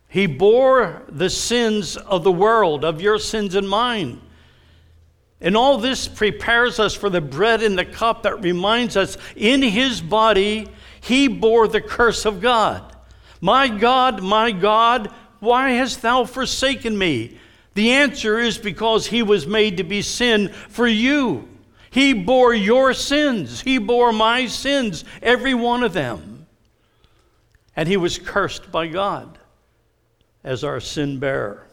he 0.08 0.28
bore 0.28 1.02
the 1.10 1.32
sins 1.32 1.98
of 1.98 2.24
the 2.24 2.32
world, 2.32 2.86
of 2.86 3.02
your 3.02 3.18
sins 3.18 3.56
and 3.56 3.68
mine. 3.68 4.22
And 5.42 5.58
all 5.58 5.80
this 5.80 6.08
prepares 6.08 6.80
us 6.80 6.94
for 6.94 7.10
the 7.10 7.20
bread 7.20 7.64
and 7.64 7.76
the 7.76 7.86
cup 7.86 8.22
that 8.22 8.44
reminds 8.44 8.96
us 8.96 9.18
in 9.36 9.64
his 9.64 10.02
body 10.02 10.68
he 11.02 11.28
bore 11.28 11.68
the 11.68 11.82
curse 11.82 12.28
of 12.28 12.42
God. 12.42 12.96
My 13.42 13.70
God, 13.70 14.22
my 14.22 14.52
God, 14.52 15.12
why 15.40 15.72
hast 15.72 16.04
thou 16.04 16.26
forsaken 16.26 16.96
me? 16.96 17.40
The 17.76 17.92
answer 17.92 18.40
is 18.40 18.58
because 18.58 19.08
he 19.08 19.22
was 19.22 19.46
made 19.46 19.78
to 19.78 19.84
be 19.84 20.02
sin 20.02 20.50
for 20.50 20.88
you. 20.88 21.48
He 21.92 22.14
bore 22.14 22.54
your 22.54 22.94
sins. 22.94 23.62
He 23.62 23.78
bore 23.78 24.12
my 24.12 24.48
sins, 24.48 25.06
every 25.22 25.54
one 25.54 25.84
of 25.84 25.94
them. 25.94 26.48
And 27.76 27.88
he 27.88 27.98
was 27.98 28.18
cursed 28.18 28.72
by 28.72 28.88
God 28.88 29.38
as 30.44 30.64
our 30.64 30.80
sin 30.80 31.20
bearer. 31.20 31.68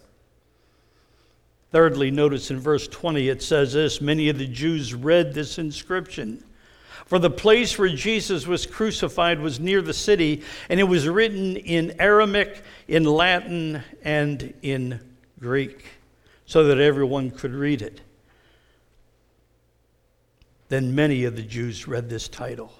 Thirdly, 1.70 2.10
notice 2.10 2.50
in 2.50 2.58
verse 2.58 2.86
20 2.88 3.28
it 3.28 3.42
says 3.42 3.72
this 3.72 4.00
Many 4.00 4.28
of 4.28 4.38
the 4.38 4.46
Jews 4.46 4.94
read 4.94 5.32
this 5.32 5.58
inscription 5.58 6.44
for 7.06 7.18
the 7.18 7.30
place 7.30 7.78
where 7.78 7.88
Jesus 7.88 8.46
was 8.46 8.66
crucified 8.66 9.40
was 9.40 9.60
near 9.60 9.82
the 9.82 9.92
city, 9.92 10.42
and 10.68 10.80
it 10.80 10.84
was 10.84 11.06
written 11.08 11.56
in 11.56 11.94
Aramaic, 12.00 12.62
in 12.88 13.04
Latin, 13.04 13.82
and 14.02 14.54
in 14.62 15.00
Greek, 15.42 15.84
so 16.46 16.64
that 16.64 16.78
everyone 16.78 17.30
could 17.30 17.52
read 17.52 17.82
it. 17.82 18.00
Then 20.68 20.94
many 20.94 21.24
of 21.24 21.36
the 21.36 21.42
Jews 21.42 21.86
read 21.86 22.08
this 22.08 22.28
title. 22.28 22.72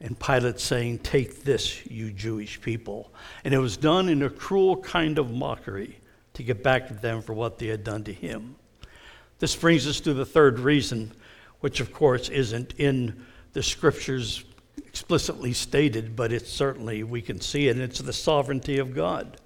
And 0.00 0.18
Pilate 0.18 0.60
saying, 0.60 1.00
Take 1.00 1.44
this, 1.44 1.84
you 1.86 2.10
Jewish 2.12 2.60
people. 2.60 3.12
And 3.44 3.52
it 3.52 3.58
was 3.58 3.76
done 3.76 4.08
in 4.08 4.22
a 4.22 4.30
cruel 4.30 4.76
kind 4.78 5.18
of 5.18 5.30
mockery 5.30 5.98
to 6.34 6.42
get 6.42 6.62
back 6.62 6.90
at 6.90 7.02
them 7.02 7.22
for 7.22 7.32
what 7.32 7.58
they 7.58 7.66
had 7.66 7.84
done 7.84 8.04
to 8.04 8.12
him. 8.12 8.56
This 9.38 9.54
brings 9.54 9.86
us 9.86 10.00
to 10.00 10.14
the 10.14 10.24
third 10.24 10.58
reason, 10.58 11.12
which 11.60 11.80
of 11.80 11.92
course 11.92 12.28
isn't 12.28 12.74
in 12.78 13.24
the 13.52 13.62
scriptures 13.62 14.44
explicitly 14.76 15.52
stated, 15.52 16.16
but 16.16 16.32
it's 16.32 16.50
certainly, 16.50 17.02
we 17.02 17.20
can 17.20 17.40
see 17.40 17.68
it, 17.68 17.72
and 17.72 17.82
it's 17.82 17.98
the 17.98 18.12
sovereignty 18.12 18.78
of 18.78 18.94
God. 18.94 19.38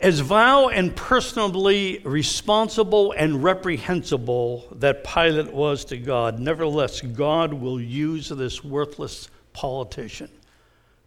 As 0.00 0.20
vile 0.20 0.68
and 0.68 0.94
personally 0.94 2.00
responsible 2.04 3.12
and 3.12 3.42
reprehensible 3.42 4.66
that 4.72 5.04
Pilate 5.04 5.52
was 5.52 5.84
to 5.86 5.96
God, 5.96 6.38
nevertheless, 6.38 7.00
God 7.00 7.52
will 7.52 7.80
use 7.80 8.28
this 8.28 8.64
worthless 8.64 9.28
politician 9.52 10.30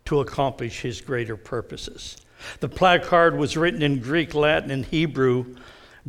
to 0.05 0.21
accomplish 0.21 0.81
his 0.81 1.01
greater 1.01 1.35
purposes. 1.35 2.17
The 2.59 2.69
placard 2.69 3.37
was 3.37 3.57
written 3.57 3.81
in 3.81 3.99
Greek, 3.99 4.33
Latin, 4.33 4.71
and 4.71 4.85
Hebrew 4.85 5.55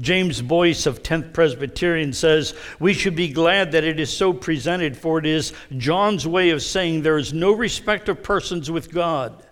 James 0.01 0.41
Boice 0.41 0.87
of 0.87 1.03
10th 1.03 1.33
Presbyterian 1.33 2.13
says, 2.13 2.55
We 2.79 2.95
should 2.95 3.17
be 3.17 3.29
glad 3.29 3.73
that 3.73 3.85
it 3.85 3.99
is 3.99 4.15
so 4.15 4.33
presented, 4.33 4.97
for 4.97 5.19
it 5.19 5.27
is 5.27 5.53
John's 5.77 6.27
way 6.27 6.51
of 6.51 6.63
saying 6.63 7.03
there 7.03 7.19
is 7.19 7.33
no 7.33 7.53
respect 7.53 8.09
of 8.09 8.23
persons 8.23 8.71
with 8.71 8.93
God. 8.93 9.43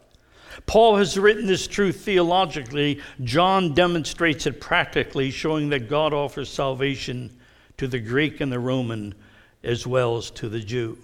Paul 0.65 0.97
has 0.97 1.19
written 1.19 1.47
this 1.47 1.67
truth 1.67 2.01
theologically. 2.01 3.01
John 3.23 3.75
demonstrates 3.75 4.47
it 4.47 4.61
practically, 4.61 5.31
showing 5.31 5.69
that 5.69 5.91
God 5.91 6.15
offers 6.15 6.49
salvation 6.49 7.37
to 7.77 7.87
the 7.87 8.01
Greek 8.01 8.41
and 8.41 8.51
the 8.51 8.59
Roman 8.59 9.15
as 9.63 9.87
well 9.87 10.17
as 10.17 10.31
to 10.31 10.49
the 10.49 10.61
Jew. 10.61 10.97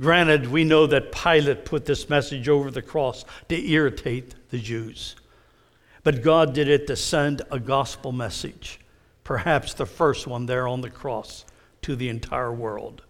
Granted, 0.00 0.50
we 0.50 0.64
know 0.64 0.86
that 0.86 1.12
Pilate 1.12 1.64
put 1.64 1.86
this 1.86 2.08
message 2.08 2.48
over 2.48 2.70
the 2.70 2.82
cross 2.82 3.24
to 3.48 3.68
irritate 3.68 4.34
the 4.50 4.58
Jews. 4.58 5.16
But 6.04 6.22
God 6.22 6.52
did 6.52 6.68
it 6.68 6.86
to 6.86 6.96
send 6.96 7.42
a 7.50 7.58
gospel 7.58 8.12
message 8.12 8.78
perhaps 9.28 9.74
the 9.74 9.84
first 9.84 10.26
one 10.26 10.46
there 10.46 10.66
on 10.66 10.80
the 10.80 10.88
cross 10.88 11.44
to 11.82 11.94
the 11.94 12.08
entire 12.08 12.50
world. 12.50 13.02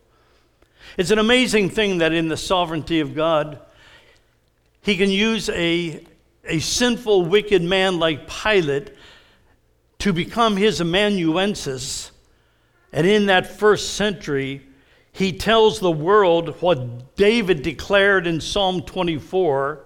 It's 0.96 1.12
an 1.12 1.18
amazing 1.18 1.70
thing 1.70 1.98
that 1.98 2.12
in 2.12 2.26
the 2.26 2.36
sovereignty 2.36 2.98
of 2.98 3.14
God, 3.14 3.60
He 4.88 4.96
can 4.96 5.10
use 5.10 5.50
a, 5.50 6.02
a 6.46 6.60
sinful, 6.60 7.26
wicked 7.26 7.60
man 7.60 7.98
like 7.98 8.26
Pilate 8.26 8.94
to 9.98 10.14
become 10.14 10.56
His 10.56 10.80
amanuensis. 10.80 12.10
And 12.90 13.06
in 13.06 13.26
that 13.26 13.58
first 13.58 13.96
century, 13.96 14.62
he 15.12 15.30
tells 15.30 15.78
the 15.78 15.90
world 15.90 16.56
what 16.62 17.16
David 17.16 17.60
declared 17.60 18.26
in 18.26 18.40
Psalm 18.40 18.80
24, 18.80 19.84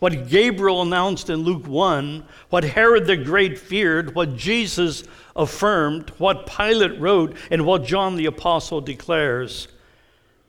what 0.00 0.28
Gabriel 0.28 0.82
announced 0.82 1.30
in 1.30 1.44
Luke 1.44 1.68
1, 1.68 2.24
what 2.50 2.64
Herod 2.64 3.06
the 3.06 3.16
Great 3.16 3.56
feared, 3.56 4.16
what 4.16 4.34
Jesus 4.34 5.04
affirmed, 5.36 6.10
what 6.18 6.44
Pilate 6.44 6.98
wrote, 6.98 7.36
and 7.52 7.64
what 7.64 7.84
John 7.84 8.16
the 8.16 8.26
Apostle 8.26 8.80
declares. 8.80 9.68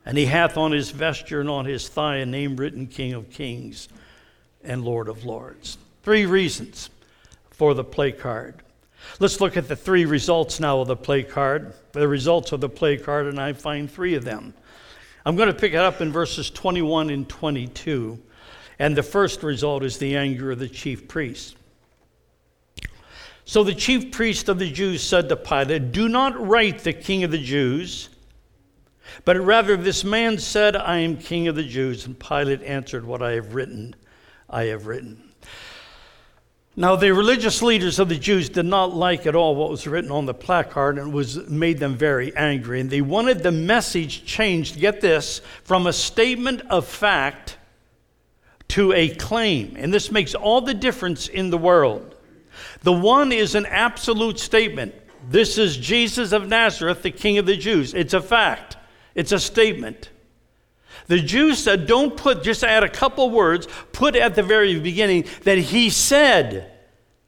And 0.05 0.17
he 0.17 0.25
hath 0.25 0.57
on 0.57 0.71
his 0.71 0.91
vesture 0.91 1.41
and 1.41 1.49
on 1.49 1.65
his 1.65 1.87
thigh 1.89 2.17
a 2.17 2.25
name 2.25 2.55
written 2.55 2.87
King 2.87 3.13
of 3.13 3.29
Kings 3.31 3.89
and 4.63 4.83
Lord 4.83 5.07
of 5.07 5.25
Lords. 5.25 5.77
Three 6.03 6.25
reasons 6.25 6.89
for 7.51 7.73
the 7.73 7.83
play 7.83 8.11
card. 8.11 8.61
Let's 9.19 9.41
look 9.41 9.57
at 9.57 9.67
the 9.67 9.75
three 9.75 10.05
results 10.05 10.59
now 10.59 10.79
of 10.81 10.87
the 10.87 10.95
play 10.95 11.23
card. 11.23 11.73
The 11.93 12.07
results 12.07 12.51
of 12.51 12.61
the 12.61 12.69
play 12.69 12.97
card, 12.97 13.27
and 13.27 13.39
I 13.39 13.53
find 13.53 13.89
three 13.89 14.15
of 14.15 14.25
them. 14.25 14.53
I'm 15.25 15.35
going 15.35 15.47
to 15.47 15.59
pick 15.59 15.73
it 15.73 15.77
up 15.77 16.01
in 16.01 16.11
verses 16.11 16.49
21 16.49 17.09
and 17.09 17.27
22. 17.27 18.19
And 18.77 18.95
the 18.95 19.03
first 19.03 19.41
result 19.41 19.83
is 19.83 19.97
the 19.97 20.15
anger 20.15 20.51
of 20.51 20.59
the 20.59 20.67
chief 20.67 21.07
priests. 21.07 21.55
So 23.45 23.63
the 23.63 23.75
chief 23.75 24.11
priest 24.11 24.49
of 24.49 24.59
the 24.59 24.69
Jews 24.69 25.03
said 25.03 25.29
to 25.29 25.35
Pilate, 25.35 25.91
Do 25.91 26.09
not 26.09 26.47
write 26.47 26.79
the 26.79 26.93
king 26.93 27.23
of 27.23 27.31
the 27.31 27.41
Jews, 27.41 28.09
but 29.23 29.37
rather 29.37 29.77
this 29.77 30.03
man 30.03 30.37
said, 30.37 30.75
I 30.75 30.99
am 30.99 31.17
king 31.17 31.47
of 31.47 31.55
the 31.55 31.63
Jews. 31.63 32.05
And 32.05 32.19
Pilate 32.19 32.63
answered, 32.63 33.05
What 33.05 33.21
I 33.21 33.33
have 33.33 33.55
written, 33.55 33.95
I 34.49 34.63
have 34.65 34.87
written. 34.87 35.21
Now, 36.77 36.97
the 36.97 37.13
religious 37.13 37.61
leaders 37.61 37.99
of 37.99 38.09
the 38.09 38.17
Jews 38.17 38.49
did 38.49 38.65
not 38.65 38.93
like 38.93 39.25
at 39.25 39.35
all 39.35 39.55
what 39.55 39.69
was 39.69 39.87
written 39.87 40.11
on 40.11 40.25
the 40.25 40.33
placard 40.33 40.97
and 40.97 41.13
was 41.13 41.47
made 41.47 41.79
them 41.79 41.95
very 41.95 42.35
angry. 42.35 42.81
And 42.81 42.89
they 42.89 42.99
wanted 42.99 43.43
the 43.43 43.51
message 43.51 44.25
changed, 44.25 44.77
get 44.77 44.99
this, 44.99 45.39
from 45.63 45.87
a 45.87 45.93
statement 45.93 46.61
of 46.69 46.85
fact 46.85 47.57
to 48.69 48.91
a 48.91 49.09
claim. 49.09 49.75
And 49.77 49.93
this 49.93 50.11
makes 50.11 50.35
all 50.35 50.59
the 50.59 50.73
difference 50.73 51.29
in 51.29 51.49
the 51.49 51.57
world. 51.57 52.15
The 52.83 52.91
one 52.91 53.31
is 53.31 53.55
an 53.55 53.65
absolute 53.67 54.37
statement. 54.37 54.93
This 55.29 55.57
is 55.57 55.77
Jesus 55.77 56.33
of 56.33 56.47
Nazareth, 56.49 57.03
the 57.03 57.11
King 57.11 57.37
of 57.37 57.45
the 57.45 57.55
Jews. 57.55 57.93
It's 57.93 58.13
a 58.13 58.21
fact, 58.21 58.75
it's 59.15 59.31
a 59.31 59.39
statement. 59.39 60.09
The 61.07 61.19
Jews 61.19 61.59
said, 61.59 61.87
don't 61.87 62.15
put, 62.15 62.43
just 62.43 62.63
add 62.63 62.83
a 62.83 62.89
couple 62.89 63.29
words, 63.29 63.67
put 63.91 64.15
at 64.15 64.35
the 64.35 64.43
very 64.43 64.79
beginning 64.79 65.25
that 65.43 65.57
he 65.57 65.89
said, 65.89 66.71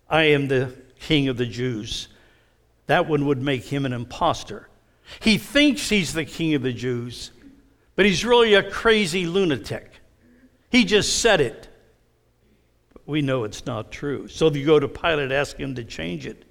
I 0.10 0.24
am 0.24 0.48
the 0.48 0.75
king 1.00 1.27
of 1.27 1.38
the 1.38 1.46
Jews. 1.46 2.08
That 2.88 3.08
one 3.08 3.25
would 3.25 3.41
make 3.41 3.65
him 3.65 3.86
an 3.86 3.94
impostor. 3.94 4.67
He 5.20 5.38
thinks 5.38 5.89
he's 5.89 6.13
the 6.13 6.25
king 6.25 6.53
of 6.53 6.62
the 6.62 6.74
Jews, 6.74 7.32
but 7.96 8.06
he's 8.06 8.25
really 8.25 8.53
a 8.56 8.70
crazy 8.70 9.25
lunatic. 9.25 9.91
He 10.70 10.84
just 10.84 11.20
said 11.22 11.39
it. 11.39 11.67
But 12.94 13.08
we 13.08 13.22
know 13.22 13.44
it's 13.44 13.65
not 13.65 13.91
true. 13.91 14.27
So 14.27 14.51
you 14.51 14.65
go 14.65 14.79
to 14.79 14.88
Pilate, 14.88 15.32
ask 15.32 15.58
him 15.58 15.75
to 15.75 15.84
change 15.84 16.25
it. 16.25 16.44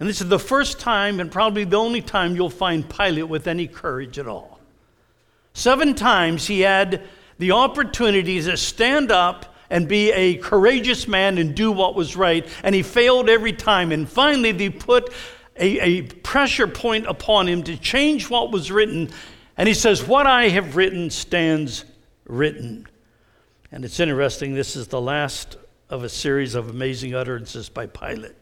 And 0.00 0.08
this 0.08 0.20
is 0.20 0.28
the 0.28 0.38
first 0.38 0.80
time, 0.80 1.20
and 1.20 1.30
probably 1.30 1.64
the 1.64 1.76
only 1.76 2.00
time, 2.00 2.34
you'll 2.34 2.50
find 2.50 2.88
Pilate 2.88 3.28
with 3.28 3.46
any 3.46 3.68
courage 3.68 4.18
at 4.18 4.26
all. 4.26 4.58
Seven 5.52 5.94
times 5.94 6.46
he 6.46 6.60
had 6.60 7.02
the 7.38 7.52
opportunity 7.52 8.40
to 8.42 8.56
stand 8.56 9.12
up 9.12 9.54
and 9.68 9.86
be 9.86 10.10
a 10.12 10.36
courageous 10.36 11.06
man 11.06 11.38
and 11.38 11.54
do 11.54 11.70
what 11.70 11.94
was 11.94 12.16
right, 12.16 12.48
and 12.62 12.74
he 12.74 12.82
failed 12.82 13.28
every 13.28 13.52
time. 13.52 13.92
And 13.92 14.08
finally, 14.08 14.52
they 14.52 14.70
put 14.70 15.12
a, 15.56 15.78
a 15.80 16.02
pressure 16.02 16.66
point 16.66 17.06
upon 17.06 17.46
him 17.46 17.62
to 17.64 17.76
change 17.76 18.28
what 18.30 18.50
was 18.50 18.72
written. 18.72 19.10
And 19.56 19.68
he 19.68 19.74
says, 19.74 20.02
What 20.02 20.26
I 20.26 20.48
have 20.48 20.76
written 20.76 21.10
stands 21.10 21.84
written. 22.24 22.88
And 23.70 23.84
it's 23.84 24.00
interesting, 24.00 24.54
this 24.54 24.74
is 24.76 24.88
the 24.88 25.00
last 25.00 25.56
of 25.90 26.04
a 26.04 26.08
series 26.08 26.54
of 26.54 26.70
amazing 26.70 27.14
utterances 27.14 27.68
by 27.68 27.86
Pilate, 27.86 28.39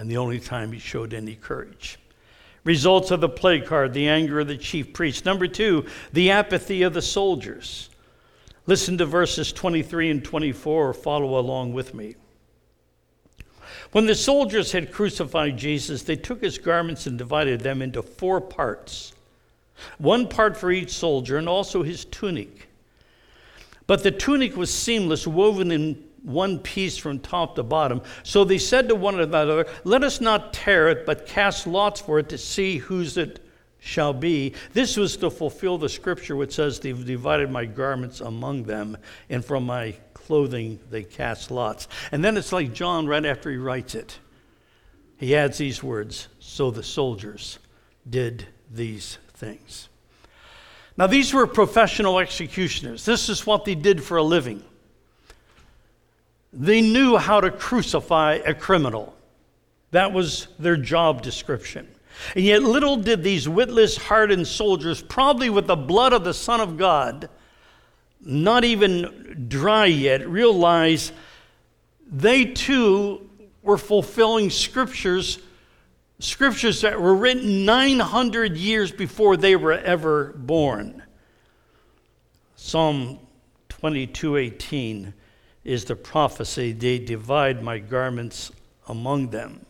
and 0.00 0.10
the 0.10 0.16
only 0.16 0.40
time 0.40 0.72
he 0.72 0.78
showed 0.78 1.12
any 1.12 1.34
courage. 1.34 1.98
Results 2.64 3.10
of 3.10 3.20
the 3.20 3.28
plague 3.28 3.66
card, 3.66 3.92
the 3.92 4.08
anger 4.08 4.40
of 4.40 4.48
the 4.48 4.56
chief 4.56 4.94
priests. 4.94 5.26
Number 5.26 5.46
two, 5.46 5.84
the 6.14 6.30
apathy 6.30 6.80
of 6.82 6.94
the 6.94 7.02
soldiers. 7.02 7.90
Listen 8.66 8.96
to 8.96 9.04
verses 9.04 9.52
23 9.52 10.10
and 10.10 10.24
24, 10.24 10.94
follow 10.94 11.38
along 11.38 11.74
with 11.74 11.92
me. 11.92 12.14
When 13.92 14.06
the 14.06 14.14
soldiers 14.14 14.72
had 14.72 14.90
crucified 14.90 15.58
Jesus, 15.58 16.02
they 16.02 16.16
took 16.16 16.40
his 16.40 16.56
garments 16.56 17.06
and 17.06 17.18
divided 17.18 17.60
them 17.60 17.82
into 17.82 18.02
four 18.02 18.40
parts 18.40 19.12
one 19.98 20.28
part 20.28 20.56
for 20.56 20.70
each 20.70 20.90
soldier, 20.90 21.36
and 21.36 21.48
also 21.48 21.82
his 21.82 22.04
tunic. 22.06 22.68
But 23.86 24.02
the 24.02 24.10
tunic 24.10 24.56
was 24.56 24.72
seamless, 24.72 25.26
woven 25.26 25.70
in 25.70 26.04
one 26.22 26.58
piece 26.58 26.96
from 26.96 27.18
top 27.18 27.56
to 27.56 27.62
bottom. 27.62 28.02
So 28.22 28.44
they 28.44 28.58
said 28.58 28.88
to 28.88 28.94
one 28.94 29.18
another, 29.20 29.66
Let 29.84 30.04
us 30.04 30.20
not 30.20 30.52
tear 30.52 30.88
it, 30.88 31.06
but 31.06 31.26
cast 31.26 31.66
lots 31.66 32.00
for 32.00 32.18
it 32.18 32.28
to 32.30 32.38
see 32.38 32.78
whose 32.78 33.16
it 33.16 33.40
shall 33.78 34.12
be. 34.12 34.54
This 34.72 34.96
was 34.96 35.16
to 35.18 35.30
fulfill 35.30 35.78
the 35.78 35.88
scripture 35.88 36.36
which 36.36 36.54
says, 36.54 36.80
They've 36.80 37.04
divided 37.04 37.50
my 37.50 37.64
garments 37.64 38.20
among 38.20 38.64
them, 38.64 38.96
and 39.28 39.44
from 39.44 39.64
my 39.64 39.94
clothing 40.14 40.78
they 40.90 41.02
cast 41.02 41.50
lots. 41.50 41.88
And 42.12 42.24
then 42.24 42.36
it's 42.36 42.52
like 42.52 42.72
John, 42.72 43.06
right 43.06 43.24
after 43.24 43.50
he 43.50 43.56
writes 43.56 43.94
it, 43.94 44.18
he 45.16 45.34
adds 45.34 45.58
these 45.58 45.82
words 45.82 46.28
So 46.38 46.70
the 46.70 46.82
soldiers 46.82 47.58
did 48.08 48.46
these 48.70 49.18
things. 49.34 49.88
Now, 50.96 51.06
these 51.06 51.32
were 51.32 51.46
professional 51.46 52.18
executioners. 52.18 53.04
This 53.04 53.28
is 53.28 53.46
what 53.46 53.64
they 53.64 53.74
did 53.74 54.02
for 54.02 54.18
a 54.18 54.22
living. 54.22 54.62
They 56.52 56.80
knew 56.80 57.16
how 57.16 57.40
to 57.40 57.50
crucify 57.50 58.40
a 58.44 58.54
criminal. 58.54 59.14
That 59.92 60.12
was 60.12 60.48
their 60.58 60.76
job 60.76 61.22
description. 61.22 61.88
And 62.34 62.44
yet, 62.44 62.62
little 62.62 62.96
did 62.96 63.22
these 63.22 63.48
witless, 63.48 63.96
hardened 63.96 64.46
soldiers, 64.46 65.02
probably 65.02 65.48
with 65.48 65.66
the 65.66 65.76
blood 65.76 66.12
of 66.12 66.24
the 66.24 66.34
Son 66.34 66.60
of 66.60 66.76
God, 66.76 67.28
not 68.20 68.64
even 68.64 69.46
dry 69.48 69.86
yet, 69.86 70.28
realize 70.28 71.12
they 72.10 72.44
too 72.44 73.30
were 73.62 73.78
fulfilling 73.78 74.50
scriptures, 74.50 75.38
scriptures 76.18 76.80
that 76.82 77.00
were 77.00 77.14
written 77.14 77.64
900 77.64 78.56
years 78.56 78.90
before 78.90 79.36
they 79.36 79.56
were 79.56 79.72
ever 79.72 80.34
born. 80.36 81.02
Psalm 82.56 83.18
22:18 83.68 85.14
is 85.64 85.84
the 85.84 85.96
prophecy, 85.96 86.72
they 86.72 86.98
divide 86.98 87.62
my 87.62 87.78
garments 87.78 88.50
among 88.88 89.30
them. 89.30 89.64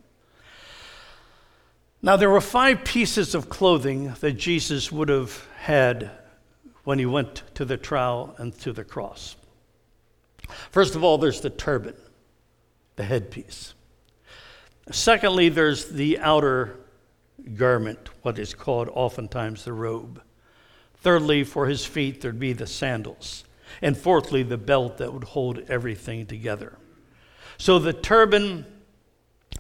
Now, 2.03 2.17
there 2.17 2.31
were 2.31 2.41
five 2.41 2.85
pieces 2.85 3.35
of 3.35 3.49
clothing 3.49 4.15
that 4.21 4.33
Jesus 4.33 4.91
would 4.91 5.09
have 5.09 5.47
had 5.59 6.11
when 6.85 6.99
he 6.99 7.07
went 7.07 7.43
to 7.55 7.65
the 7.65 7.77
trial 7.77 8.35
and 8.39 8.59
to 8.61 8.73
the 8.73 8.85
cross. 8.85 9.37
First 10.71 10.95
of 10.95 11.05
all, 11.05 11.19
there's 11.19 11.43
the 11.43 11.51
turban, 11.51 11.95
the 12.97 13.05
headpiece. 13.05 13.75
Secondly, 14.91 15.51
there's 15.51 15.91
the 15.91 16.19
outer 16.21 16.81
garment, 17.55 18.09
what 18.23 18.39
is 18.39 18.55
called 18.55 18.89
oftentimes 18.93 19.65
the 19.65 19.73
robe. 19.73 20.23
Thirdly, 21.03 21.45
for 21.45 21.67
his 21.67 21.85
feet, 21.85 22.21
there'd 22.21 22.41
be 22.41 22.53
the 22.53 22.67
sandals. 22.67 23.45
And 23.83 23.97
fourthly, 23.97 24.43
the 24.43 24.59
belt 24.59 24.99
that 24.99 25.13
would 25.13 25.25
hold 25.25 25.59
everything 25.69 26.27
together. 26.27 26.77
So 27.59 27.79
the 27.79 27.93
turban, 27.93 28.65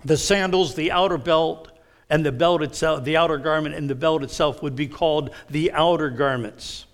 the 0.04 0.16
sandals, 0.16 0.74
the 0.74 0.90
outer 0.90 1.18
belt, 1.18 1.70
and 2.08 2.26
the 2.26 2.32
belt 2.32 2.62
itself, 2.62 3.04
the 3.04 3.16
outer 3.16 3.38
garment 3.38 3.74
and 3.74 3.88
the 3.88 3.94
belt 3.94 4.22
itself 4.22 4.62
would 4.62 4.74
be 4.74 4.88
called 4.88 5.30
the 5.48 5.72
outer 5.72 6.10
garments. 6.10 6.86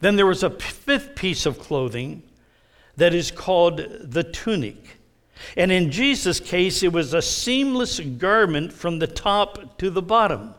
Then 0.00 0.16
there 0.16 0.26
was 0.26 0.42
a 0.42 0.50
fifth 0.50 1.14
piece 1.16 1.46
of 1.46 1.58
clothing 1.58 2.22
that 2.96 3.12
is 3.14 3.30
called 3.30 3.78
the 3.78 4.22
tunic. 4.22 4.98
And 5.56 5.72
in 5.72 5.90
Jesus' 5.90 6.40
case, 6.40 6.82
it 6.82 6.92
was 6.92 7.12
a 7.12 7.20
seamless 7.20 8.00
garment 8.00 8.72
from 8.72 8.98
the 8.98 9.06
top 9.06 9.78
to 9.78 9.90
the 9.90 10.02
bottom. 10.02 10.54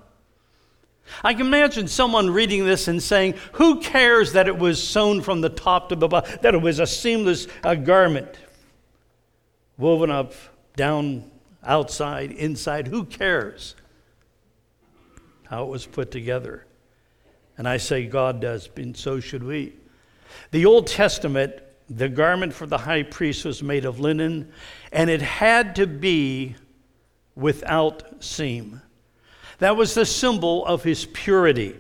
I 1.24 1.34
can 1.34 1.48
imagine 1.48 1.88
someone 1.88 2.30
reading 2.30 2.66
this 2.66 2.88
and 2.88 3.02
saying, 3.02 3.36
Who 3.54 3.80
cares 3.80 4.34
that 4.34 4.48
it 4.48 4.58
was 4.58 4.82
sewn 4.82 5.22
from 5.22 5.42
the 5.42 5.50
top 5.50 5.90
to 5.90 5.96
the 5.96 6.08
bottom, 6.08 6.38
that 6.42 6.54
it 6.54 6.62
was 6.62 6.80
a 6.80 6.88
seamless 6.88 7.48
uh, 7.64 7.76
garment 7.76 8.38
woven 9.78 10.10
up 10.10 10.34
down 10.76 11.30
outside, 11.64 12.32
inside, 12.32 12.88
who 12.88 13.04
cares 13.04 13.76
how 15.50 15.64
it 15.64 15.70
was 15.70 15.86
put 15.86 16.12
together? 16.12 16.66
And 17.58 17.68
I 17.68 17.78
say 17.78 18.06
God 18.06 18.40
does, 18.40 18.70
and 18.76 18.96
so 18.96 19.20
should 19.20 19.44
we. 19.44 19.74
The 20.52 20.66
Old 20.66 20.88
Testament, 20.88 21.54
the 21.90 22.10
garment 22.10 22.54
for 22.54 22.68
the 22.68 22.78
high 22.78 23.04
priest 23.04 23.46
was 23.46 23.64
made 23.64 23.86
of 23.86 24.00
linen, 24.00 24.52
and 24.92 25.10
it 25.10 25.22
had 25.22 25.76
to 25.78 25.88
be 25.88 26.56
without 27.36 28.24
seam. 28.24 28.82
That 29.60 29.76
was 29.76 29.94
the 29.94 30.06
symbol 30.06 30.66
of 30.66 30.84
his 30.84 31.06
purity. 31.06 31.76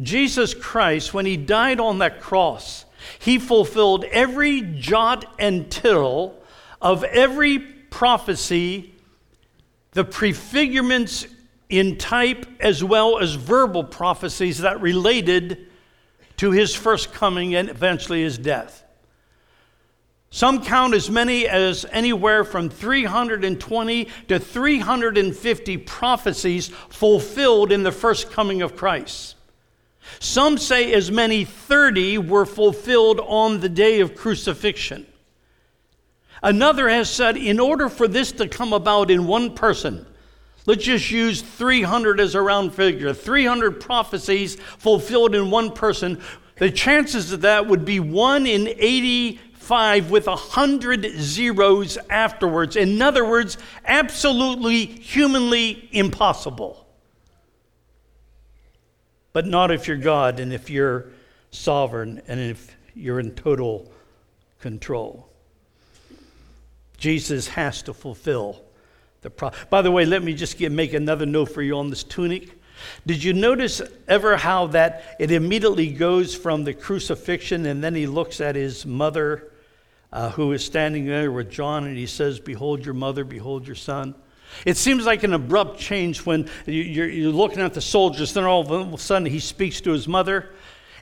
Jesus 0.00 0.54
Christ, 0.54 1.12
when 1.12 1.26
he 1.26 1.36
died 1.36 1.80
on 1.80 1.98
that 1.98 2.20
cross, 2.20 2.84
he 3.18 3.38
fulfilled 3.38 4.04
every 4.04 4.62
jot 4.62 5.24
and 5.38 5.70
tittle 5.70 6.42
of 6.80 7.04
every 7.04 7.58
prophecy, 7.58 8.94
the 9.92 10.04
prefigurements 10.04 11.30
in 11.68 11.96
type 11.96 12.46
as 12.60 12.82
well 12.82 13.18
as 13.18 13.34
verbal 13.34 13.84
prophecies 13.84 14.58
that 14.58 14.80
related 14.80 15.66
to 16.36 16.50
his 16.50 16.74
first 16.74 17.12
coming 17.12 17.54
and 17.54 17.68
eventually 17.68 18.22
his 18.22 18.38
death. 18.38 18.84
Some 20.36 20.62
count 20.62 20.92
as 20.92 21.08
many 21.08 21.48
as 21.48 21.86
anywhere 21.90 22.44
from 22.44 22.68
320 22.68 24.08
to 24.28 24.38
350 24.38 25.76
prophecies 25.78 26.68
fulfilled 26.90 27.72
in 27.72 27.84
the 27.84 27.90
first 27.90 28.30
coming 28.30 28.60
of 28.60 28.76
Christ. 28.76 29.36
Some 30.18 30.58
say 30.58 30.92
as 30.92 31.10
many 31.10 31.46
30 31.46 32.18
were 32.18 32.44
fulfilled 32.44 33.18
on 33.20 33.60
the 33.60 33.70
day 33.70 34.00
of 34.00 34.14
crucifixion. 34.14 35.06
Another 36.42 36.90
has 36.90 37.08
said, 37.08 37.38
in 37.38 37.58
order 37.58 37.88
for 37.88 38.06
this 38.06 38.30
to 38.32 38.46
come 38.46 38.74
about 38.74 39.10
in 39.10 39.26
one 39.26 39.54
person, 39.54 40.04
let's 40.66 40.84
just 40.84 41.10
use 41.10 41.40
300 41.40 42.20
as 42.20 42.34
a 42.34 42.42
round 42.42 42.74
figure 42.74 43.14
300 43.14 43.80
prophecies 43.80 44.56
fulfilled 44.56 45.34
in 45.34 45.50
one 45.50 45.72
person. 45.72 46.20
The 46.58 46.70
chances 46.70 47.32
of 47.32 47.42
that 47.42 47.66
would 47.66 47.86
be 47.86 48.00
1 48.00 48.46
in 48.46 48.66
85 49.66 50.10
with 50.10 50.26
a 50.26 50.30
100 50.30 51.12
zeros 51.18 51.98
afterwards. 52.08 52.76
In 52.76 53.02
other 53.02 53.28
words, 53.28 53.58
absolutely 53.84 54.86
humanly 54.86 55.88
impossible 55.92 56.86
but 59.36 59.46
not 59.46 59.70
if 59.70 59.86
you're 59.86 59.98
God 59.98 60.40
and 60.40 60.50
if 60.50 60.70
you're 60.70 61.08
sovereign 61.50 62.22
and 62.26 62.40
if 62.40 62.74
you're 62.94 63.20
in 63.20 63.32
total 63.32 63.92
control. 64.62 65.28
Jesus 66.96 67.46
has 67.48 67.82
to 67.82 67.92
fulfill 67.92 68.62
the 69.20 69.28
pro- 69.28 69.50
By 69.68 69.82
the 69.82 69.90
way, 69.90 70.06
let 70.06 70.22
me 70.22 70.32
just 70.32 70.56
get, 70.56 70.72
make 70.72 70.94
another 70.94 71.26
note 71.26 71.50
for 71.50 71.60
you 71.60 71.76
on 71.76 71.90
this 71.90 72.02
tunic. 72.02 72.48
Did 73.06 73.22
you 73.22 73.34
notice 73.34 73.82
ever 74.08 74.38
how 74.38 74.68
that 74.68 75.16
it 75.20 75.30
immediately 75.30 75.88
goes 75.88 76.34
from 76.34 76.64
the 76.64 76.72
crucifixion 76.72 77.66
and 77.66 77.84
then 77.84 77.94
he 77.94 78.06
looks 78.06 78.40
at 78.40 78.56
his 78.56 78.86
mother 78.86 79.52
uh, 80.12 80.30
who 80.30 80.52
is 80.52 80.64
standing 80.64 81.06
there 81.06 81.30
with 81.30 81.50
John 81.50 81.84
and 81.84 81.96
he 81.96 82.06
says, 82.06 82.40
Behold 82.40 82.84
your 82.84 82.94
mother, 82.94 83.24
behold 83.24 83.66
your 83.66 83.76
son. 83.76 84.14
It 84.64 84.76
seems 84.76 85.04
like 85.04 85.22
an 85.22 85.34
abrupt 85.34 85.78
change 85.78 86.24
when 86.24 86.48
you're, 86.66 87.08
you're 87.08 87.32
looking 87.32 87.60
at 87.60 87.74
the 87.74 87.80
soldiers, 87.80 88.32
then 88.32 88.44
all 88.44 88.72
of 88.72 88.94
a 88.94 88.98
sudden 88.98 89.26
he 89.26 89.40
speaks 89.40 89.80
to 89.82 89.90
his 89.90 90.06
mother. 90.06 90.50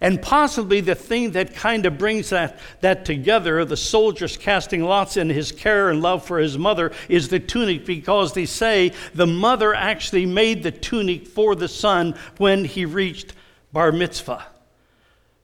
And 0.01 0.21
possibly 0.21 0.81
the 0.81 0.95
thing 0.95 1.31
that 1.33 1.55
kind 1.55 1.87
of 1.87 1.99
brings 1.99 2.31
that, 2.31 2.59
that 2.81 3.05
together, 3.05 3.65
the 3.65 3.77
soldiers 3.77 4.37
casting 4.37 4.83
lots 4.83 5.17
in 5.17 5.31
his 5.31 5.53
care 5.53 5.89
and 5.89 6.03
love 6.03 6.27
for 6.27 6.39
his 6.39 6.59
mother, 6.59 6.93
is 7.09 7.29
the 7.29 7.39
tunic 7.39 7.87
because 7.87 8.33
they 8.33 8.47
say 8.47 8.93
the 9.15 9.27
mother 9.27 9.73
actually 9.73 10.27
made 10.27 10.63
the 10.63 10.73
tunic 10.73 11.27
for 11.27 11.55
the 11.55 11.69
son 11.69 12.15
when 12.39 12.65
he 12.65 12.85
reached 12.85 13.35
bar 13.73 13.93
mitzvah. 13.93 14.45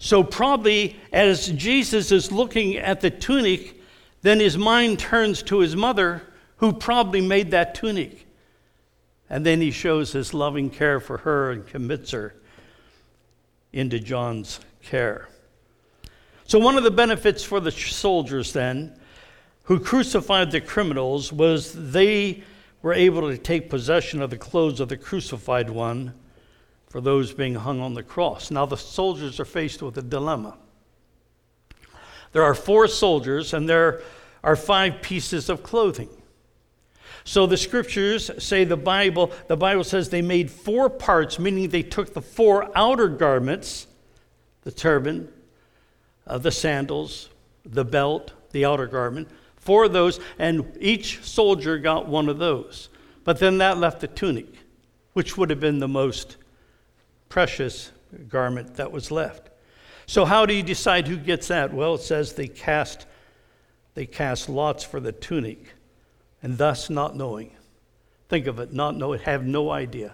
So, 0.03 0.25
probably 0.25 0.97
as 1.13 1.49
Jesus 1.49 2.11
is 2.11 2.33
looking 2.33 2.79
at 2.79 3.03
the 3.03 3.11
tunic, 3.11 3.83
then 4.23 4.41
his 4.41 4.57
mind 4.57 4.99
turns 4.99 5.43
to 5.45 5.59
his 5.59 5.77
mother 5.77 6.23
who 6.57 6.73
probably 6.73 7.21
made 7.21 7.51
that 7.51 7.75
tunic. 7.75 8.27
And 9.29 9.45
then 9.45 9.61
he 9.61 9.71
shows 9.71 10.13
his 10.13 10.33
loving 10.33 10.71
care 10.71 11.01
for 11.01 11.19
her 11.19 11.51
and 11.51 11.67
commits 11.67 12.13
her 12.13 12.35
into 13.75 14.01
John's 14.01 14.61
care. 14.83 15.29
So, 16.47 16.59
one 16.59 16.79
of 16.79 16.83
the 16.83 16.91
benefits 16.91 17.45
for 17.45 17.61
the 17.61 17.71
soldiers 17.71 18.55
then 18.55 18.99
who 19.65 19.79
crucified 19.79 20.51
the 20.51 20.63
criminals 20.63 21.31
was 21.31 21.93
they 21.93 22.43
were 22.81 22.95
able 22.95 23.29
to 23.29 23.37
take 23.37 23.69
possession 23.69 24.23
of 24.23 24.31
the 24.31 24.39
clothes 24.39 24.81
of 24.81 24.89
the 24.89 24.97
crucified 24.97 25.69
one 25.69 26.15
for 26.91 27.01
those 27.01 27.33
being 27.33 27.55
hung 27.55 27.81
on 27.81 27.95
the 27.95 28.03
cross. 28.03 28.51
Now, 28.51 28.67
the 28.67 28.77
soldiers 28.77 29.41
are 29.41 29.45
faced 29.45 29.81
with 29.81 29.97
a 29.97 30.03
dilemma. 30.03 30.59
There 32.33 32.43
are 32.43 32.55
four 32.55 32.89
soldiers, 32.89 33.55
and 33.55 33.69
there 33.69 34.03
are 34.43 34.57
five 34.57 35.01
pieces 35.01 35.49
of 35.49 35.63
clothing. 35.63 36.11
So 37.25 37.47
the 37.47 37.57
scriptures 37.57 38.31
say 38.39 38.65
the 38.65 38.77
Bible, 38.77 39.31
the 39.47 39.57
Bible 39.57 39.85
says 39.85 40.09
they 40.09 40.23
made 40.23 40.51
four 40.51 40.91
parts, 40.91 41.39
meaning 41.39 41.69
they 41.69 41.83
took 41.83 42.13
the 42.13 42.23
four 42.23 42.71
outer 42.77 43.09
garments, 43.09 43.87
the 44.63 44.73
turban, 44.73 45.29
uh, 46.27 46.39
the 46.39 46.51
sandals, 46.51 47.29
the 47.65 47.85
belt, 47.85 48.33
the 48.51 48.65
outer 48.65 48.87
garment, 48.87 49.29
four 49.57 49.85
of 49.85 49.93
those, 49.93 50.19
and 50.39 50.77
each 50.81 51.23
soldier 51.23 51.79
got 51.79 52.09
one 52.09 52.29
of 52.29 52.39
those. 52.39 52.89
But 53.23 53.39
then 53.39 53.59
that 53.59 53.79
left 53.79 54.01
the 54.01 54.09
tunic, 54.09 54.49
which 55.13 55.37
would 55.37 55.51
have 55.51 55.61
been 55.61 55.79
the 55.79 55.89
most 55.89 56.37
precious 57.31 57.93
garment 58.29 58.75
that 58.77 58.93
was 58.93 59.11
left. 59.11 59.49
So 60.05 60.27
how 60.27 60.45
do 60.45 60.53
you 60.53 60.63
decide 60.63 61.09
who 61.09 61.17
gets 61.17 61.49
that? 61.49 61.73
Well, 61.73 61.95
it 61.95 62.03
says 62.03 62.35
they 62.35 62.49
cast 62.49 63.07
they 63.95 64.07
cast 64.07 64.49
lots 64.49 64.85
for 64.85 65.01
the 65.01 65.13
tunic 65.13 65.75
and 66.43 66.59
thus 66.59 66.91
not 66.91 67.17
knowing. 67.17 67.53
Think 68.29 68.47
of 68.47 68.59
it, 68.61 68.73
not 68.73 68.97
knowing, 68.97 69.21
have 69.21 69.45
no 69.45 69.71
idea. 69.71 70.13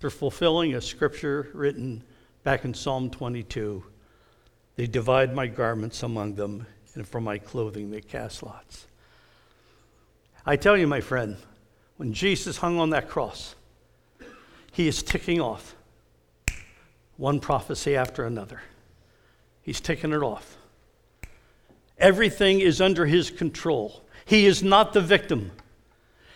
They're 0.00 0.10
fulfilling 0.10 0.74
a 0.74 0.80
scripture 0.80 1.50
written 1.52 2.02
back 2.44 2.64
in 2.64 2.72
Psalm 2.72 3.10
22. 3.10 3.84
They 4.76 4.86
divide 4.86 5.34
my 5.34 5.48
garments 5.48 6.02
among 6.02 6.36
them, 6.36 6.66
and 6.94 7.06
for 7.06 7.20
my 7.20 7.38
clothing 7.38 7.90
they 7.90 8.00
cast 8.00 8.42
lots. 8.42 8.86
I 10.46 10.56
tell 10.56 10.76
you, 10.76 10.86
my 10.86 11.00
friend, 11.00 11.36
when 11.96 12.14
Jesus 12.14 12.56
hung 12.56 12.78
on 12.78 12.90
that 12.90 13.08
cross, 13.08 13.56
he 14.72 14.88
is 14.88 15.02
ticking 15.02 15.40
off 15.40 15.74
one 17.20 17.38
prophecy 17.38 17.94
after 17.96 18.24
another. 18.24 18.62
He's 19.60 19.80
taken 19.80 20.14
it 20.14 20.22
off. 20.22 20.56
Everything 21.98 22.60
is 22.60 22.80
under 22.80 23.04
his 23.04 23.30
control. 23.30 24.02
He 24.24 24.46
is 24.46 24.62
not 24.62 24.94
the 24.94 25.02
victim. 25.02 25.52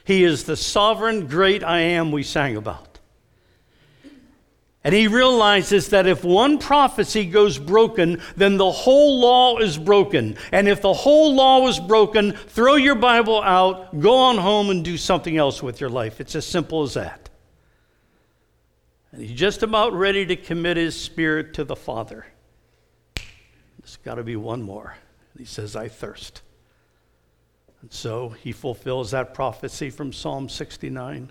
He 0.05 0.25
is 0.25 0.45
the 0.45 0.59
sovereign 0.59 1.27
great 1.27 1.65
I 1.65 1.81
am 1.81 2.13
we 2.13 2.23
sang 2.23 2.57
about. 2.57 2.99
And 4.87 4.95
he 4.95 5.09
realizes 5.09 5.89
that 5.89 6.07
if 6.07 6.23
one 6.23 6.59
prophecy 6.59 7.25
goes 7.25 7.59
broken, 7.59 8.21
then 8.37 8.59
the 8.59 8.71
whole 8.71 9.19
law 9.21 9.57
is 9.57 9.79
broken. 9.79 10.37
And 10.53 10.69
if 10.69 10.83
the 10.83 10.93
whole 10.93 11.35
law 11.35 11.67
is 11.67 11.81
broken, 11.81 12.33
throw 12.33 12.75
your 12.75 12.97
Bible 12.97 13.41
out, 13.41 13.99
go 13.99 14.19
on 14.19 14.37
home, 14.37 14.69
and 14.69 14.85
do 14.85 14.99
something 14.99 15.39
else 15.39 15.63
with 15.63 15.81
your 15.81 15.89
life. 15.89 16.21
It's 16.21 16.35
as 16.35 16.47
simple 16.47 16.83
as 16.83 16.93
that. 16.93 17.24
And 19.15 19.23
he's 19.23 19.39
just 19.39 19.63
about 19.63 19.93
ready 19.93 20.27
to 20.27 20.35
commit 20.35 20.77
his 20.77 21.01
spirit 21.01 21.55
to 21.55 21.63
the 21.63 21.77
Father. 21.77 22.27
There's 23.79 23.97
got 23.99 24.17
to 24.17 24.25
be 24.25 24.35
one 24.35 24.61
more. 24.61 24.97
He 25.39 25.45
says, 25.45 25.77
I 25.77 25.87
thirst. 25.87 26.43
And 27.81 27.93
so 27.93 28.31
he 28.31 28.51
fulfills 28.51 29.13
that 29.13 29.33
prophecy 29.33 29.89
from 29.89 30.13
Psalm 30.13 30.49
69. 30.49 31.31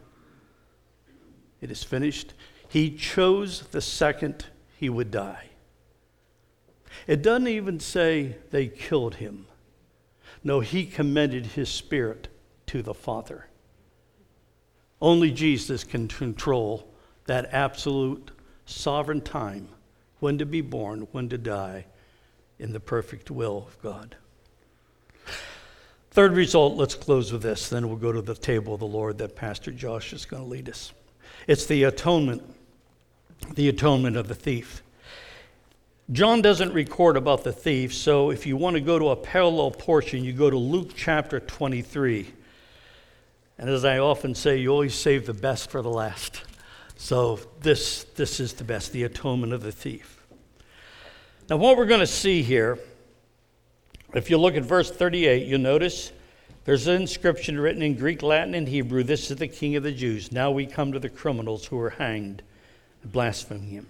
It 1.59 1.71
is 1.71 1.83
finished. 1.83 2.33
He 2.69 2.89
chose 2.89 3.63
the 3.63 3.81
second 3.81 4.45
he 4.77 4.89
would 4.89 5.11
die. 5.11 5.49
It 7.05 7.21
doesn't 7.21 7.49
even 7.49 7.81
say 7.81 8.37
they 8.51 8.67
killed 8.67 9.15
him. 9.15 9.45
No, 10.41 10.61
he 10.61 10.85
commended 10.85 11.47
his 11.47 11.67
spirit 11.67 12.29
to 12.67 12.81
the 12.81 12.93
Father. 12.93 13.47
Only 15.01 15.31
Jesus 15.31 15.83
can 15.83 16.07
control 16.07 16.92
that 17.25 17.49
absolute 17.51 18.31
sovereign 18.65 19.21
time 19.21 19.67
when 20.19 20.37
to 20.37 20.45
be 20.45 20.61
born, 20.61 21.07
when 21.11 21.29
to 21.29 21.37
die, 21.37 21.85
in 22.59 22.71
the 22.71 22.79
perfect 22.79 23.29
will 23.29 23.65
of 23.67 23.81
God. 23.81 24.15
Third 26.11 26.33
result, 26.33 26.75
let's 26.75 26.95
close 26.95 27.31
with 27.31 27.41
this, 27.41 27.69
then 27.69 27.87
we'll 27.87 27.97
go 27.97 28.11
to 28.11 28.21
the 28.21 28.35
table 28.35 28.75
of 28.75 28.79
the 28.79 28.85
Lord 28.85 29.17
that 29.17 29.35
Pastor 29.35 29.71
Josh 29.71 30.13
is 30.13 30.25
going 30.25 30.43
to 30.43 30.47
lead 30.47 30.69
us. 30.69 30.93
It's 31.47 31.65
the 31.65 31.83
atonement, 31.83 32.43
the 33.55 33.67
atonement 33.67 34.15
of 34.15 34.27
the 34.27 34.35
thief. 34.35 34.83
John 36.11 36.41
doesn't 36.41 36.73
record 36.73 37.17
about 37.17 37.43
the 37.43 37.51
thief, 37.51 37.93
so 37.93 38.29
if 38.29 38.45
you 38.45 38.55
want 38.55 38.75
to 38.75 38.81
go 38.81 38.99
to 38.99 39.09
a 39.09 39.15
parallel 39.15 39.71
portion, 39.71 40.23
you 40.23 40.33
go 40.33 40.49
to 40.49 40.57
Luke 40.57 40.91
chapter 40.95 41.39
23. 41.39 42.31
And 43.57 43.69
as 43.69 43.83
I 43.83 43.97
often 43.97 44.35
say, 44.35 44.57
you 44.57 44.69
always 44.69 44.93
save 44.93 45.25
the 45.25 45.33
best 45.33 45.71
for 45.71 45.81
the 45.81 45.89
last. 45.89 46.43
So 47.03 47.37
this, 47.59 48.05
this 48.15 48.39
is 48.39 48.53
the 48.53 48.63
best, 48.63 48.93
the 48.93 49.03
atonement 49.03 49.51
of 49.51 49.61
the 49.61 49.73
thief. 49.73 50.25
Now, 51.49 51.57
what 51.57 51.75
we're 51.75 51.85
going 51.85 51.99
to 51.99 52.07
see 52.07 52.41
here, 52.41 52.79
if 54.13 54.29
you 54.29 54.37
look 54.37 54.55
at 54.55 54.63
verse 54.63 54.89
38, 54.89 55.45
you'll 55.45 55.59
notice 55.59 56.13
there's 56.63 56.87
an 56.87 57.01
inscription 57.01 57.59
written 57.59 57.81
in 57.81 57.95
Greek, 57.95 58.23
Latin, 58.23 58.55
and 58.55 58.69
Hebrew 58.69 59.03
This 59.03 59.29
is 59.29 59.35
the 59.35 59.49
King 59.49 59.75
of 59.75 59.83
the 59.83 59.91
Jews. 59.91 60.31
Now 60.31 60.51
we 60.51 60.65
come 60.65 60.93
to 60.93 60.99
the 60.99 61.09
criminals 61.09 61.65
who 61.65 61.75
were 61.75 61.89
hanged, 61.89 62.41
blaspheming 63.03 63.67
him. 63.67 63.87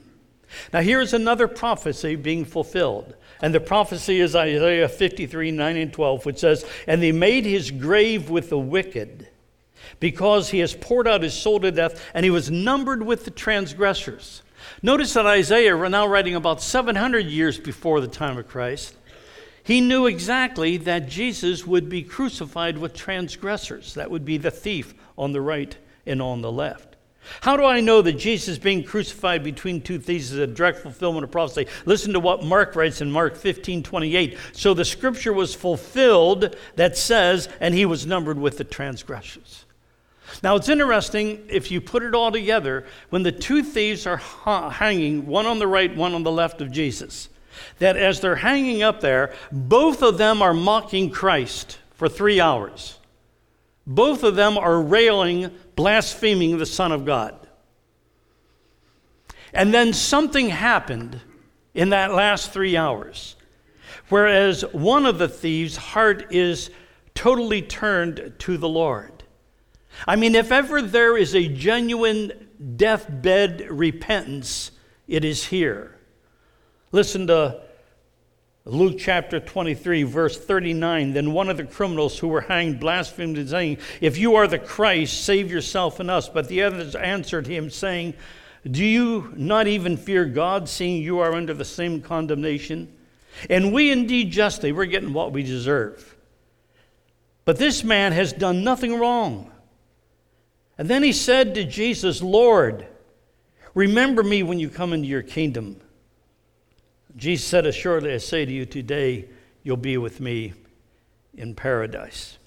Now, 0.74 0.82
here 0.82 1.00
is 1.00 1.14
another 1.14 1.48
prophecy 1.48 2.16
being 2.16 2.46
fulfilled. 2.46 3.14
And 3.44 3.54
the 3.54 3.60
prophecy 3.60 4.22
is 4.22 4.36
Isaiah 4.36 4.90
53 4.90 5.52
9 5.52 5.78
and 5.78 5.94
12, 5.94 6.26
which 6.26 6.40
says, 6.40 6.66
And 6.88 7.00
they 7.00 7.12
made 7.12 7.46
his 7.46 7.70
grave 7.70 8.32
with 8.32 8.50
the 8.50 8.58
wicked, 8.58 9.28
because 10.00 10.50
he 10.50 10.60
has 10.60 10.74
poured 10.74 11.08
out 11.08 11.24
his 11.24 11.34
soul 11.34 11.60
to 11.60 11.72
death, 11.72 12.04
and 12.14 12.24
he 12.24 12.30
was 12.30 12.52
numbered 12.52 13.04
with 13.04 13.26
the 13.26 13.32
transgressors. 13.32 14.42
Notice 14.82 15.14
that 15.14 15.26
Isaiah, 15.26 15.78
we're 15.78 15.90
now 15.90 16.08
writing 16.08 16.36
about 16.36 16.62
700 16.62 17.26
years 17.26 17.60
before 17.60 18.02
the 18.02 18.08
time 18.08 18.38
of 18.38 18.48
Christ, 18.48 18.96
he 19.64 19.80
knew 19.80 20.08
exactly 20.08 20.78
that 20.78 21.08
Jesus 21.08 21.66
would 21.66 21.88
be 21.88 22.04
crucified 22.04 22.78
with 22.78 22.94
transgressors. 22.94 23.94
That 23.94 24.12
would 24.12 24.26
be 24.26 24.38
the 24.38 24.52
thief 24.52 24.94
on 25.18 25.32
the 25.32 25.42
right 25.42 25.76
and 26.06 26.22
on 26.22 26.42
the 26.42 26.52
left. 26.52 26.94
How 27.42 27.56
do 27.56 27.64
I 27.64 27.80
know 27.80 28.02
that 28.02 28.14
Jesus 28.14 28.58
being 28.58 28.84
crucified 28.84 29.44
between 29.44 29.82
two 29.82 29.98
thieves 29.98 30.32
is 30.32 30.40
a 30.40 30.48
direct 30.48 30.80
fulfillment 30.80 31.24
of 31.24 31.32
prophecy? 31.32 31.68
Listen 31.86 32.12
to 32.14 32.20
what 32.20 32.44
Mark 32.44 32.76
writes 32.76 33.00
in 33.00 33.10
Mark 33.10 33.38
15 33.38 33.84
28. 33.84 34.38
So 34.52 34.74
the 34.74 34.84
scripture 34.84 35.32
was 35.32 35.56
fulfilled 35.56 36.58
that 36.76 36.98
says, 36.98 37.48
and 37.62 37.74
he 37.74 37.86
was 37.86 38.06
numbered 38.06 38.38
with 38.38 38.58
the 38.58 38.66
transgressors. 38.66 39.64
Now 40.42 40.56
it's 40.56 40.70
interesting 40.70 41.46
if 41.50 41.72
you 41.72 41.82
put 41.82 42.04
it 42.04 42.16
all 42.16 42.32
together, 42.32 42.86
when 43.10 43.24
the 43.24 43.32
two 43.32 43.64
thieves 43.64 44.08
are 44.08 44.18
hanging, 44.18 45.26
one 45.26 45.46
on 45.46 45.60
the 45.60 45.68
right, 45.68 45.94
one 45.96 46.14
on 46.14 46.24
the 46.24 46.32
left 46.32 46.62
of 46.62 46.72
Jesus 46.72 47.30
that 47.80 47.98
as 47.98 48.20
they're 48.20 48.36
hanging 48.36 48.84
up 48.84 49.02
there, 49.02 49.34
both 49.52 50.02
of 50.02 50.18
them 50.18 50.42
are 50.42 50.54
mocking 50.54 51.10
Christ 51.10 51.78
for 51.92 52.10
three 52.10 52.40
hours. 52.40 52.98
Both 53.86 54.24
of 54.24 54.36
them 54.36 54.58
are 54.58 54.82
railing, 54.82 55.52
blaspheming 55.76 56.58
the 56.58 56.66
Son 56.66 56.92
of 56.92 57.06
God. 57.06 57.36
And 59.54 59.74
then 59.74 59.94
something 59.94 60.50
happened 60.50 61.20
in 61.74 61.90
that 61.90 62.14
last 62.14 62.52
three 62.52 62.78
hours. 62.78 63.36
Whereas 64.10 64.64
one 64.72 65.06
of 65.06 65.18
the 65.18 65.28
thieves' 65.28 65.76
heart 65.76 66.32
is 66.32 66.70
totally 67.14 67.62
turned 67.62 68.34
to 68.40 68.58
the 68.58 68.70
Lord. 68.70 69.13
I 70.08 70.16
mean, 70.16 70.36
if 70.36 70.52
ever 70.52 70.82
there 70.82 71.18
is 71.18 71.36
a 71.36 71.48
genuine 71.48 72.50
deathbed 72.76 73.68
repentance, 73.70 74.72
it 75.08 75.24
is 75.24 75.46
here. 75.46 75.98
Listen 76.92 77.28
to 77.28 77.62
Luke 78.66 78.96
chapter 78.98 79.40
23, 79.40 80.04
verse 80.04 80.38
39. 80.38 81.14
Then 81.14 81.34
one 81.34 81.50
of 81.50 81.58
the 81.58 81.66
criminals 81.66 82.18
who 82.18 82.30
were 82.30 82.42
hanged 82.42 82.80
blasphemed 82.80 83.50
saying, 83.50 83.80
If 84.00 84.18
you 84.18 84.36
are 84.36 84.48
the 84.48 84.60
Christ, 84.60 85.26
save 85.26 85.52
yourself 85.52 86.00
and 86.00 86.10
us. 86.10 86.30
But 86.30 86.48
the 86.48 86.64
others 86.64 86.96
answered 86.96 87.46
him, 87.46 87.70
saying, 87.70 88.14
Do 88.70 88.86
you 88.86 89.34
not 89.36 89.68
even 89.68 89.98
fear 89.98 90.26
God, 90.26 90.70
seeing 90.70 91.04
you 91.04 91.20
are 91.20 91.34
under 91.34 91.54
the 91.54 91.66
same 91.66 92.02
condemnation? 92.02 92.94
And 93.50 93.74
we 93.74 93.92
indeed 93.92 94.32
justly, 94.32 94.72
we're 94.72 94.86
getting 94.86 95.14
what 95.14 95.34
we 95.34 95.44
deserve. 95.44 96.16
But 97.46 97.58
this 97.58 97.84
man 97.84 98.14
has 98.14 98.32
done 98.32 98.64
nothing 98.64 98.98
wrong. 98.98 99.52
And 100.84 100.90
then 100.90 101.02
he 101.02 101.14
said 101.14 101.56
to 101.56 101.64
Jesus, 101.64 102.22
Lord, 102.22 102.86
remember 103.74 104.22
me 104.22 104.44
when 104.44 104.60
you 104.60 104.68
come 104.68 104.92
into 104.92 105.08
your 105.08 105.22
kingdom. 105.22 105.80
Jesus 107.16 107.48
said, 107.48 107.66
Assuredly, 107.66 108.14
I 108.14 108.18
say 108.18 108.44
to 108.44 108.52
you, 108.52 108.66
today 108.66 109.30
you'll 109.64 109.78
be 109.78 109.96
with 109.96 110.20
me 110.20 110.52
in 111.36 111.56
paradise. 111.56 112.38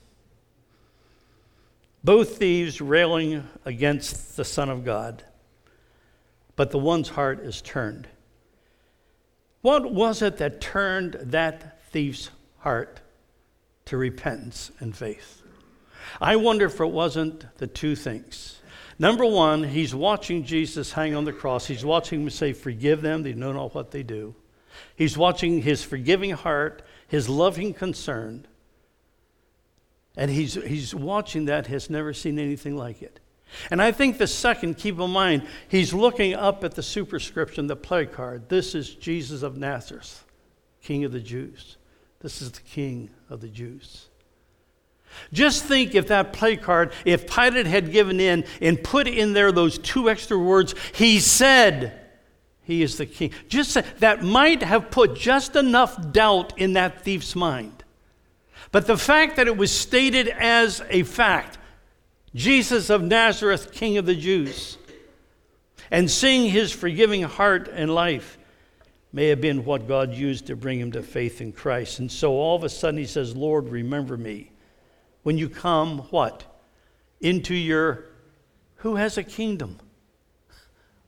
Both 2.05 2.37
thieves 2.37 2.79
railing 2.79 3.49
against 3.65 4.37
the 4.37 4.45
Son 4.45 4.69
of 4.69 4.85
God, 4.85 5.25
but 6.57 6.71
the 6.71 6.79
one's 6.79 7.09
heart 7.09 7.41
is 7.41 7.63
turned. 7.63 8.07
What 9.63 9.91
was 9.91 10.21
it 10.21 10.37
that 10.37 10.61
turned 10.61 11.15
that 11.23 11.83
thief's 11.85 12.29
heart 12.59 13.01
to 13.87 13.97
repentance 13.97 14.73
and 14.79 14.95
faith? 14.95 15.43
I 16.21 16.37
wonder 16.37 16.67
if 16.67 16.81
it 16.81 16.87
wasn't 16.87 17.47
the 17.59 17.67
two 17.67 17.97
things. 17.97 18.61
Number 18.99 19.27
one, 19.27 19.63
he's 19.63 19.95
watching 19.95 20.45
Jesus 20.45 20.93
hang 20.93 21.15
on 21.15 21.25
the 21.25 21.33
cross. 21.33 21.67
He's 21.67 21.85
watching 21.85 22.23
him 22.23 22.31
say, 22.31 22.53
Forgive 22.53 23.03
them, 23.03 23.23
they 23.23 23.35
know 23.35 23.53
not 23.53 23.75
what 23.75 23.91
they 23.91 24.03
do. 24.03 24.35
He's 24.95 25.19
watching 25.19 25.63
his 25.63 25.83
forgiving 25.83 26.31
heart, 26.31 26.83
his 27.07 27.29
loving 27.29 27.75
concern. 27.75 28.47
And 30.17 30.31
he's, 30.31 30.55
he's 30.55 30.95
watching 30.95 31.45
that, 31.47 31.67
has 31.67 31.91
never 31.91 32.15
seen 32.15 32.39
anything 32.39 32.77
like 32.77 33.03
it. 33.03 33.21
And 33.71 33.81
I 33.81 33.93
think 33.93 34.19
the 34.19 34.27
second, 34.27 34.77
keep 34.79 34.99
in 34.99 35.11
mind, 35.11 35.47
he's 35.69 35.95
looking 35.95 36.35
up 36.35 36.65
at 36.65 36.75
the 36.75 36.83
superscription, 36.83 37.67
the 37.67 37.77
play 37.77 38.07
card. 38.07 38.49
This 38.49 38.75
is 38.75 38.95
Jesus 38.95 39.43
of 39.43 39.57
Nazareth, 39.57 40.25
King 40.83 41.05
of 41.05 41.13
the 41.13 41.21
Jews. 41.21 41.77
This 42.21 42.43
is 42.43 42.51
the 42.53 42.63
King 42.63 43.11
of 43.29 43.41
the 43.41 43.49
Jews. 43.49 44.09
Just 45.33 45.65
think 45.65 45.95
if 45.95 46.09
that 46.09 46.33
play 46.33 46.57
card, 46.57 46.93
if 47.05 47.27
Pilate 47.27 47.67
had 47.67 47.93
given 47.93 48.21
in 48.21 48.45
and 48.61 48.83
put 48.83 49.09
in 49.09 49.33
there 49.33 49.53
those 49.53 49.79
two 49.79 50.09
extra 50.11 50.39
words, 50.39 50.75
he 50.95 51.21
said, 51.21 52.01
he 52.63 52.83
is 52.83 52.99
the 52.99 53.07
king. 53.07 53.33
Just 53.49 53.79
that 54.01 54.25
might 54.25 54.63
have 54.63 54.91
put 54.91 55.15
just 55.15 55.55
enough 55.55 56.13
doubt 56.13 56.59
in 56.59 56.73
that 56.73 57.03
thief's 57.03 57.37
mind. 57.37 57.85
But 58.73 58.87
the 58.87 58.99
fact 58.99 59.37
that 59.37 59.47
it 59.47 59.57
was 59.57 59.71
stated 59.71 60.29
as 60.29 60.83
a 60.91 61.05
fact, 61.05 61.59
Jesus 62.35 62.91
of 62.91 63.03
Nazareth, 63.03 63.73
King 63.73 63.99
of 63.99 64.07
the 64.07 64.17
Jews, 64.17 64.79
and 65.91 66.11
seeing 66.11 66.51
his 66.51 66.73
forgiving 66.73 67.23
heart 67.23 67.69
and 67.73 67.95
life 67.95 68.37
may 69.13 69.29
have 69.29 69.41
been 69.41 69.65
what 69.65 69.87
God 69.87 70.13
used 70.13 70.49
to 70.49 70.57
bring 70.57 70.81
him 70.81 70.93
to 70.93 71.03
faith 71.03 71.41
in 71.41 71.53
Christ. 71.53 72.01
And 72.01 72.11
so 72.11 72.33
all 72.33 72.57
of 72.57 72.65
a 72.65 72.69
sudden 72.69 72.99
he 72.99 73.07
says, 73.07 73.37
Lord, 73.37 73.69
remember 73.69 74.17
me. 74.17 74.51
When 75.27 75.39
you 75.39 75.49
come, 75.49 75.99
what? 76.11 76.45
Into 77.21 77.53
your, 77.53 78.05
who 78.77 78.95
has 78.95 79.19
a 79.19 79.25
kingdom? 79.25 79.81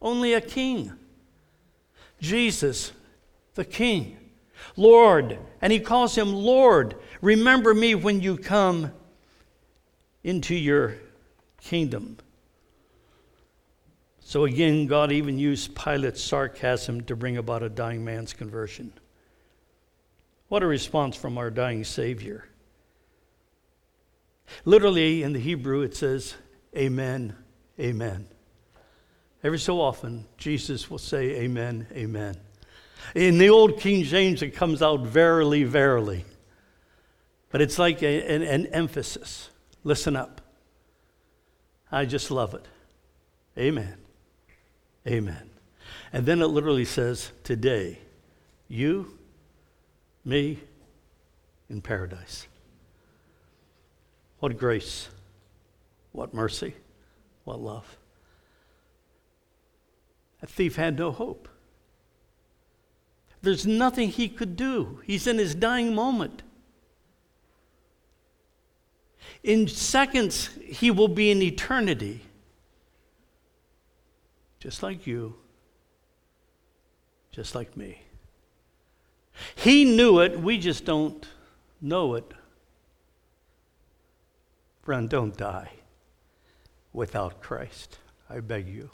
Only 0.02 0.34
a 0.34 0.40
king. 0.40 0.92
Jesus, 2.20 2.90
the 3.54 3.64
King. 3.64 4.18
Lord, 4.76 5.38
and 5.62 5.72
he 5.72 5.78
calls 5.78 6.18
him 6.18 6.34
Lord. 6.34 6.96
Remember 7.22 7.72
me 7.72 7.94
when 7.94 8.20
you 8.20 8.36
come 8.36 8.90
into 10.24 10.56
your 10.56 10.96
kingdom. 11.60 12.16
So 14.18 14.46
again, 14.46 14.88
God 14.88 15.12
even 15.12 15.38
used 15.38 15.76
Pilate's 15.76 16.24
sarcasm 16.24 17.02
to 17.02 17.14
bring 17.14 17.36
about 17.36 17.62
a 17.62 17.68
dying 17.68 18.04
man's 18.04 18.32
conversion. 18.32 18.92
What 20.48 20.64
a 20.64 20.66
response 20.66 21.14
from 21.14 21.38
our 21.38 21.52
dying 21.52 21.84
Savior. 21.84 22.47
Literally 24.64 25.22
in 25.22 25.32
the 25.32 25.40
Hebrew, 25.40 25.82
it 25.82 25.96
says, 25.96 26.34
Amen, 26.76 27.34
Amen. 27.78 28.26
Every 29.42 29.58
so 29.58 29.80
often, 29.80 30.26
Jesus 30.36 30.90
will 30.90 30.98
say, 30.98 31.42
Amen, 31.42 31.86
Amen. 31.92 32.36
In 33.14 33.38
the 33.38 33.50
old 33.50 33.78
King 33.80 34.04
James, 34.04 34.42
it 34.42 34.50
comes 34.50 34.82
out 34.82 35.00
verily, 35.00 35.64
verily. 35.64 36.24
But 37.50 37.62
it's 37.62 37.78
like 37.78 38.02
a, 38.02 38.22
an, 38.26 38.42
an 38.42 38.66
emphasis. 38.66 39.50
Listen 39.84 40.16
up. 40.16 40.40
I 41.90 42.04
just 42.04 42.30
love 42.30 42.54
it. 42.54 42.66
Amen. 43.56 43.96
Amen. 45.06 45.50
And 46.12 46.26
then 46.26 46.42
it 46.42 46.46
literally 46.46 46.84
says, 46.84 47.30
Today, 47.44 47.98
you, 48.68 49.18
me, 50.24 50.58
in 51.70 51.80
paradise. 51.80 52.46
What 54.40 54.56
grace, 54.56 55.08
what 56.12 56.32
mercy, 56.32 56.74
what 57.44 57.60
love. 57.60 57.96
That 60.40 60.50
thief 60.50 60.76
had 60.76 60.98
no 60.98 61.10
hope. 61.10 61.48
There's 63.42 63.66
nothing 63.66 64.10
he 64.10 64.28
could 64.28 64.56
do. 64.56 65.00
He's 65.04 65.26
in 65.26 65.38
his 65.38 65.54
dying 65.54 65.94
moment. 65.94 66.42
In 69.42 69.68
seconds, 69.68 70.50
he 70.64 70.90
will 70.90 71.08
be 71.08 71.30
in 71.30 71.40
eternity, 71.42 72.22
just 74.58 74.82
like 74.82 75.06
you, 75.06 75.36
just 77.30 77.54
like 77.54 77.76
me. 77.76 78.02
He 79.54 79.84
knew 79.84 80.18
it, 80.20 80.40
we 80.40 80.58
just 80.58 80.84
don't 80.84 81.26
know 81.80 82.14
it. 82.14 82.32
Friend, 84.88 85.06
don't 85.06 85.36
die. 85.36 85.70
without 86.94 87.42
Christ. 87.42 87.98
I 88.30 88.40
beg 88.40 88.66
you. 88.66 88.88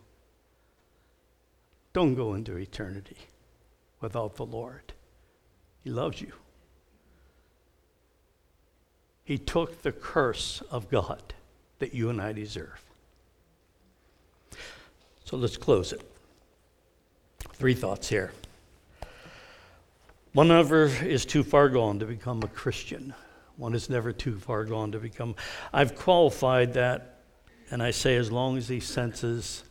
Don't 1.93 2.17
go 2.17 2.35
into 2.35 2.57
eternity 2.57 3.17
without 4.01 4.35
the 4.35 4.45
Lord. 4.45 4.93
He 5.85 5.91
loves 5.91 6.21
you. 6.21 6.33
He 9.23 9.39
took 9.39 9.83
the 9.83 9.93
curse 9.93 10.65
of 10.69 10.91
God 10.91 11.23
that 11.79 11.95
you 11.95 12.11
and 12.11 12.21
I 12.21 12.33
deserve. 12.33 12.83
So 15.25 15.37
let's 15.37 15.57
close 15.57 15.93
it. 15.93 16.03
Three 17.53 17.75
thoughts 17.75 18.09
here. 18.09 18.33
One 20.33 20.49
never 20.49 20.87
is 20.87 21.25
too 21.25 21.45
far 21.45 21.69
gone 21.69 22.01
to 22.01 22.05
become 22.05 22.43
a 22.43 22.49
Christian. 22.49 23.15
One 23.57 23.75
is 23.75 23.89
never 23.89 24.13
too 24.13 24.39
far 24.39 24.65
gone 24.65 24.93
to 24.93 24.99
become. 24.99 25.37
I've 25.73 25.95
qualified 25.95 26.75
that, 26.75 27.21
and 27.71 27.83
I 27.83 27.93
say 27.93 28.17
as 28.17 28.33
long 28.33 28.57
as 28.57 28.69
he 28.69 28.81
senses 28.81 29.65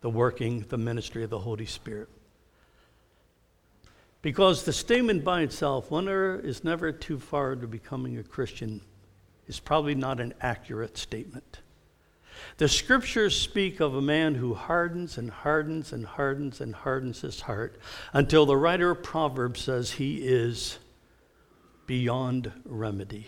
the 0.00 0.10
working, 0.10 0.64
the 0.68 0.78
ministry 0.78 1.24
of 1.24 1.30
the 1.30 1.38
Holy 1.38 1.66
Spirit. 1.66 2.08
Because 4.22 4.64
the 4.64 4.72
statement 4.72 5.24
by 5.24 5.42
itself, 5.42 5.90
one 5.90 6.08
is 6.08 6.64
never 6.64 6.90
too 6.90 7.18
far 7.18 7.54
to 7.54 7.66
becoming 7.66 8.18
a 8.18 8.22
Christian, 8.22 8.80
is 9.46 9.60
probably 9.60 9.94
not 9.94 10.18
an 10.18 10.34
accurate 10.40 10.96
statement. 10.98 11.60
The 12.58 12.68
scriptures 12.68 13.38
speak 13.38 13.80
of 13.80 13.94
a 13.94 14.02
man 14.02 14.34
who 14.34 14.54
hardens 14.54 15.18
and 15.18 15.30
hardens 15.30 15.92
and 15.92 16.04
hardens 16.04 16.60
and 16.60 16.74
hardens 16.74 17.20
his 17.20 17.42
heart 17.42 17.78
until 18.12 18.46
the 18.46 18.56
writer 18.56 18.90
of 18.90 19.02
Proverbs 19.02 19.60
says 19.60 19.92
he 19.92 20.16
is 20.16 20.78
beyond 21.86 22.52
remedy. 22.64 23.26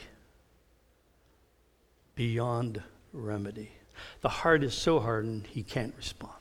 Beyond 2.14 2.82
remedy. 3.12 3.72
The 4.20 4.28
heart 4.28 4.62
is 4.62 4.74
so 4.74 5.00
hardened 5.00 5.46
he 5.46 5.62
can't 5.62 5.94
respond. 5.96 6.32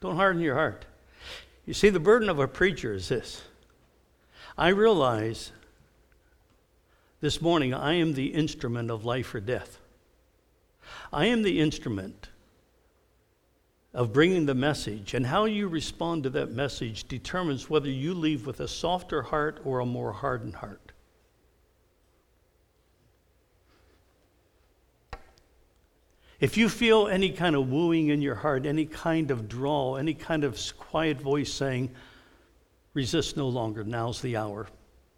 Don't 0.00 0.16
harden 0.16 0.42
your 0.42 0.54
heart. 0.54 0.86
You 1.66 1.74
see, 1.74 1.90
the 1.90 2.00
burden 2.00 2.28
of 2.28 2.38
a 2.38 2.48
preacher 2.48 2.94
is 2.94 3.08
this 3.08 3.42
I 4.56 4.68
realize 4.68 5.52
this 7.20 7.40
morning 7.40 7.74
I 7.74 7.94
am 7.94 8.14
the 8.14 8.28
instrument 8.28 8.90
of 8.90 9.04
life 9.04 9.34
or 9.34 9.40
death. 9.40 9.78
I 11.12 11.26
am 11.26 11.42
the 11.42 11.60
instrument 11.60 12.29
of 13.92 14.12
bringing 14.12 14.46
the 14.46 14.54
message, 14.54 15.14
and 15.14 15.26
how 15.26 15.46
you 15.46 15.66
respond 15.66 16.22
to 16.22 16.30
that 16.30 16.52
message 16.52 17.08
determines 17.08 17.68
whether 17.68 17.88
you 17.88 18.14
leave 18.14 18.46
with 18.46 18.60
a 18.60 18.68
softer 18.68 19.22
heart 19.22 19.60
or 19.64 19.80
a 19.80 19.86
more 19.86 20.12
hardened 20.12 20.54
heart. 20.54 20.92
If 26.38 26.56
you 26.56 26.68
feel 26.68 27.08
any 27.08 27.30
kind 27.30 27.54
of 27.54 27.70
wooing 27.70 28.08
in 28.08 28.22
your 28.22 28.36
heart, 28.36 28.64
any 28.64 28.86
kind 28.86 29.30
of 29.30 29.48
draw, 29.48 29.96
any 29.96 30.14
kind 30.14 30.44
of 30.44 30.58
quiet 30.78 31.20
voice 31.20 31.52
saying, 31.52 31.90
resist 32.94 33.36
no 33.36 33.48
longer, 33.48 33.84
now's 33.84 34.22
the 34.22 34.36
hour, 34.36 34.68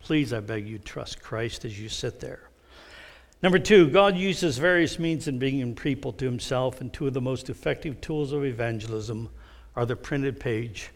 please, 0.00 0.32
I 0.32 0.40
beg 0.40 0.66
you, 0.66 0.78
trust 0.78 1.22
Christ 1.22 1.64
as 1.64 1.78
you 1.78 1.88
sit 1.88 2.18
there. 2.18 2.48
Number 3.42 3.58
two, 3.58 3.90
God 3.90 4.16
uses 4.16 4.58
various 4.58 5.00
means 5.00 5.26
in 5.26 5.40
bringing 5.40 5.74
people 5.74 6.12
to 6.12 6.24
himself, 6.24 6.80
and 6.80 6.92
two 6.92 7.08
of 7.08 7.12
the 7.12 7.20
most 7.20 7.50
effective 7.50 8.00
tools 8.00 8.32
of 8.32 8.44
evangelism 8.44 9.30
are 9.74 9.84
the 9.84 9.96
printed 9.96 10.38
page 10.38 10.90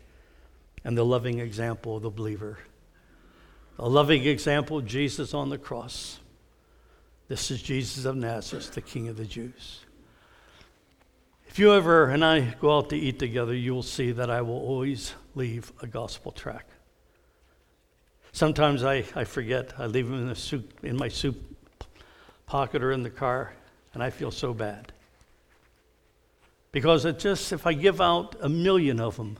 and 0.84 0.96
the 0.96 1.04
loving 1.04 1.40
example 1.40 1.96
of 1.96 2.04
the 2.04 2.10
believer. 2.10 2.58
A 3.80 3.88
loving 3.88 4.24
example, 4.24 4.78
of 4.78 4.86
Jesus 4.86 5.34
on 5.34 5.50
the 5.50 5.58
cross. 5.58 6.20
This 7.26 7.50
is 7.50 7.60
Jesus 7.60 8.04
of 8.04 8.14
Nazareth, 8.14 8.72
the 8.72 8.80
King 8.80 9.08
of 9.08 9.16
the 9.16 9.24
Jews. 9.24 9.80
If 11.48 11.58
you 11.58 11.72
ever 11.72 12.10
and 12.10 12.24
I 12.24 12.54
go 12.60 12.78
out 12.78 12.90
to 12.90 12.96
eat 12.96 13.18
together, 13.18 13.54
you 13.54 13.74
will 13.74 13.82
see 13.82 14.12
that 14.12 14.30
I 14.30 14.42
will 14.42 14.60
always 14.60 15.14
leave 15.34 15.72
a 15.82 15.88
gospel 15.88 16.30
tract. 16.30 16.70
Sometimes 18.30 18.84
I, 18.84 19.04
I 19.16 19.24
forget. 19.24 19.72
I 19.78 19.86
leave 19.86 20.08
them 20.08 20.20
in, 20.20 20.28
the 20.28 20.36
soup, 20.36 20.84
in 20.84 20.96
my 20.96 21.08
soup 21.08 21.55
pocket 22.46 22.82
or 22.82 22.92
in 22.92 23.02
the 23.02 23.10
car, 23.10 23.52
and 23.92 24.02
I 24.02 24.10
feel 24.10 24.30
so 24.30 24.54
bad. 24.54 24.92
Because 26.72 27.04
it 27.04 27.18
just, 27.18 27.52
if 27.52 27.66
I 27.66 27.72
give 27.72 28.00
out 28.00 28.36
a 28.40 28.48
million 28.48 29.00
of 29.00 29.16
them 29.16 29.38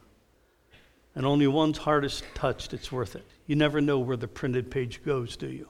and 1.14 1.24
only 1.24 1.46
one's 1.46 1.78
heart 1.78 2.04
is 2.04 2.22
touched, 2.34 2.74
it's 2.74 2.90
worth 2.90 3.16
it. 3.16 3.24
You 3.46 3.56
never 3.56 3.80
know 3.80 3.98
where 3.98 4.16
the 4.16 4.28
printed 4.28 4.70
page 4.70 5.04
goes, 5.04 5.36
do 5.36 5.46
you? 5.46 5.68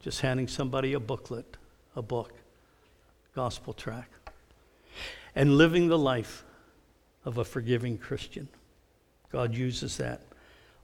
Just 0.00 0.20
handing 0.20 0.48
somebody 0.48 0.94
a 0.94 1.00
booklet, 1.00 1.56
a 1.94 2.02
book, 2.02 2.32
gospel 3.34 3.72
tract, 3.72 4.12
and 5.34 5.56
living 5.56 5.88
the 5.88 5.98
life 5.98 6.44
of 7.24 7.38
a 7.38 7.44
forgiving 7.44 7.98
Christian. 7.98 8.48
God 9.30 9.54
uses 9.54 9.96
that. 9.98 10.22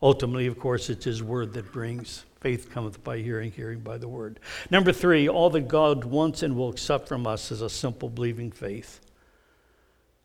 Ultimately, 0.03 0.47
of 0.47 0.59
course, 0.59 0.91
it's 0.91 1.05
His 1.05 1.23
Word 1.23 1.55
that 1.55 1.73
brings 1.73 2.25
faith 2.45 2.71
cometh 2.71 3.03
by 3.03 3.17
hearing, 3.21 3.51
hearing 3.51 3.81
by 3.81 3.97
the 3.97 4.07
Word. 4.07 4.39
Number 4.71 4.93
three, 4.93 5.27
all 5.27 5.49
that 5.49 5.67
God 5.67 6.05
wants 6.05 6.43
and 6.43 6.55
will 6.55 6.69
accept 6.69 7.09
from 7.09 7.27
us 7.27 7.51
is 7.51 7.63
a 7.63 7.71
simple 7.71 8.11
believing 8.11 8.53
faith. 8.53 9.01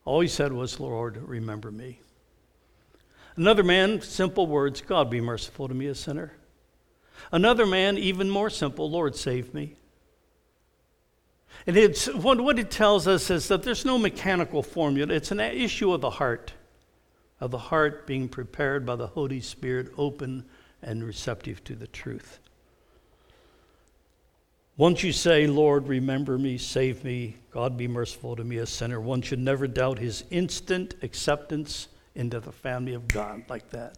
All 0.04 0.20
he 0.20 0.28
said 0.28 0.52
was, 0.52 0.82
Lord, 0.82 1.16
remember 1.16 1.72
me. 1.72 2.02
Another 3.38 3.64
man, 3.64 4.02
simple 4.02 4.48
words, 4.48 4.82
God 4.82 5.10
be 5.10 5.22
merciful 5.22 5.70
to 5.70 5.74
me, 5.74 5.88
a 5.88 5.96
sinner. 5.96 6.34
Another 7.32 7.66
man, 7.66 7.98
even 7.98 8.30
more 8.30 8.50
simple, 8.50 8.92
Lord, 8.92 9.16
save 9.16 9.54
me. 9.54 9.78
And 11.66 11.78
it's, 11.78 12.08
what, 12.08 12.60
it 12.60 12.70
tells 12.70 13.08
us 13.08 13.30
is 13.30 13.48
that 13.48 13.64
there's 13.64 13.86
no 13.86 13.98
mechanical 13.98 14.62
formula, 14.62 15.14
it's 15.14 15.32
an 15.32 15.40
issue 15.40 15.94
of 15.94 16.02
the 16.02 16.10
heart 16.10 16.52
of 17.40 17.52
the 17.52 17.58
heart 17.58 18.06
being 18.06 18.28
prepared 18.28 18.86
by 18.86 18.98
the 18.98 19.08
Holy 19.08 19.40
Spirit, 19.40 19.94
open 19.98 20.44
and 20.82 21.04
receptive 21.04 21.64
to 21.66 21.76
the 21.76 21.88
truth. 21.88 22.40
Once 24.78 25.04
you 25.04 25.12
say, 25.12 25.46
Lord, 25.46 25.88
remember 25.88 26.38
me, 26.38 26.58
save 26.58 27.04
me, 27.04 27.36
God 27.52 27.76
be 27.76 27.88
merciful 27.88 28.36
to 28.38 28.44
me, 28.44 28.58
a 28.58 28.66
sinner, 28.66 29.00
one 29.02 29.22
should 29.22 29.40
never 29.40 29.68
doubt 29.68 30.00
his 30.00 30.24
instant 30.30 30.96
acceptance 31.02 31.90
into 32.16 32.40
the 32.40 32.52
family 32.52 32.94
of 32.94 33.08
God 33.08 33.44
like 33.50 33.70
that. 33.72 33.98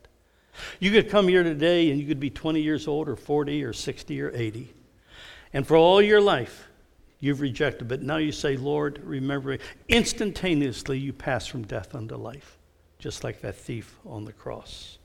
You 0.79 0.91
could 0.91 1.09
come 1.09 1.27
here 1.27 1.43
today 1.43 1.91
and 1.91 1.99
you 1.99 2.07
could 2.07 2.19
be 2.19 2.31
20 2.31 2.61
years 2.61 2.87
old 2.87 3.07
or 3.07 3.15
40 3.15 3.63
or 3.63 3.73
60 3.73 4.21
or 4.21 4.31
80. 4.33 4.73
And 5.53 5.67
for 5.67 5.77
all 5.77 6.01
your 6.01 6.19
life, 6.19 6.67
you've 7.19 7.41
rejected. 7.41 7.87
But 7.87 8.01
now 8.01 8.17
you 8.17 8.31
say, 8.31 8.57
Lord, 8.57 8.99
remember 9.03 9.51
me. 9.51 9.59
Instantaneously, 9.87 10.97
you 10.97 11.13
pass 11.13 11.45
from 11.45 11.63
death 11.63 11.93
unto 11.93 12.15
life 12.15 12.57
just 13.01 13.23
like 13.23 13.41
that 13.41 13.55
thief 13.55 13.97
on 14.05 14.25
the 14.25 14.31
cross. 14.31 14.99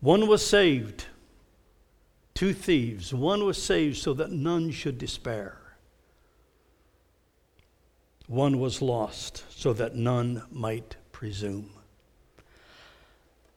One 0.00 0.28
was 0.28 0.46
saved, 0.46 1.06
two 2.34 2.52
thieves. 2.52 3.12
One 3.12 3.44
was 3.44 3.60
saved 3.60 3.96
so 3.96 4.14
that 4.14 4.30
none 4.30 4.70
should 4.70 4.98
despair. 4.98 5.58
One 8.28 8.60
was 8.60 8.80
lost 8.80 9.44
so 9.48 9.72
that 9.72 9.96
none 9.96 10.42
might 10.52 10.96
presume. 11.12 11.70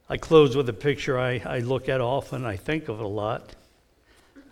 I 0.08 0.16
close 0.16 0.56
with 0.56 0.68
a 0.68 0.74
picture 0.74 1.18
I, 1.18 1.40
I 1.44 1.58
look 1.60 1.88
at 1.88 2.00
often, 2.00 2.44
I 2.44 2.56
think 2.56 2.88
of 2.88 2.98
it 2.98 3.04
a 3.04 3.08
lot. 3.08 3.54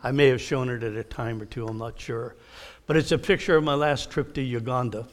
I 0.02 0.12
may 0.12 0.28
have 0.28 0.40
shown 0.40 0.68
it 0.68 0.82
at 0.82 0.94
a 0.94 1.04
time 1.04 1.42
or 1.42 1.44
two, 1.44 1.66
I'm 1.66 1.78
not 1.78 1.98
sure. 1.98 2.36
But 2.86 2.96
it's 2.96 3.12
a 3.12 3.18
picture 3.18 3.56
of 3.56 3.64
my 3.64 3.74
last 3.74 4.10
trip 4.10 4.32
to 4.34 4.42
Uganda. 4.42 5.06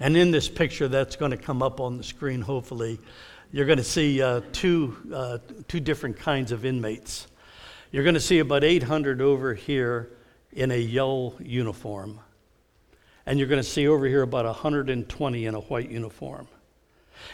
And 0.00 0.16
in 0.16 0.30
this 0.30 0.48
picture 0.48 0.88
that's 0.88 1.16
going 1.16 1.30
to 1.30 1.36
come 1.36 1.62
up 1.62 1.80
on 1.80 1.96
the 1.96 2.02
screen, 2.02 2.40
hopefully, 2.40 2.98
you're 3.52 3.66
going 3.66 3.78
to 3.78 3.84
see 3.84 4.22
uh, 4.22 4.40
two, 4.52 4.96
uh, 5.12 5.38
two 5.68 5.78
different 5.78 6.16
kinds 6.16 6.52
of 6.52 6.64
inmates. 6.64 7.26
You're 7.90 8.02
going 8.02 8.14
to 8.14 8.20
see 8.20 8.38
about 8.38 8.64
800 8.64 9.20
over 9.20 9.52
here 9.52 10.10
in 10.52 10.70
a 10.70 10.78
yellow 10.78 11.34
uniform. 11.38 12.18
And 13.26 13.38
you're 13.38 13.48
going 13.48 13.62
to 13.62 13.68
see 13.68 13.86
over 13.86 14.06
here 14.06 14.22
about 14.22 14.46
120 14.46 15.46
in 15.46 15.54
a 15.54 15.60
white 15.60 15.90
uniform. 15.90 16.48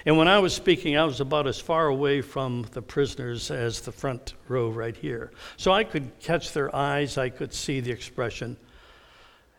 And 0.04 0.18
when 0.18 0.26
I 0.26 0.40
was 0.40 0.52
speaking, 0.52 0.96
I 0.96 1.04
was 1.04 1.20
about 1.20 1.46
as 1.46 1.60
far 1.60 1.86
away 1.86 2.20
from 2.20 2.66
the 2.72 2.82
prisoners 2.82 3.52
as 3.52 3.80
the 3.80 3.92
front 3.92 4.34
row 4.48 4.70
right 4.70 4.96
here. 4.96 5.30
So 5.56 5.70
I 5.70 5.84
could 5.84 6.18
catch 6.18 6.52
their 6.52 6.74
eyes, 6.74 7.16
I 7.16 7.28
could 7.28 7.54
see 7.54 7.78
the 7.78 7.92
expression. 7.92 8.56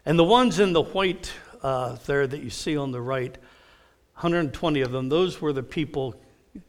And 0.06 0.20
the 0.20 0.26
ones 0.26 0.60
in 0.60 0.74
the 0.74 0.84
white 0.84 1.32
uh, 1.64 1.96
there 2.06 2.28
that 2.28 2.44
you 2.44 2.50
see 2.50 2.76
on 2.76 2.92
the 2.92 3.02
right, 3.02 3.38
120 4.16 4.82
of 4.82 4.92
them, 4.92 5.08
those 5.08 5.40
were 5.40 5.54
the 5.54 5.64
people 5.64 6.20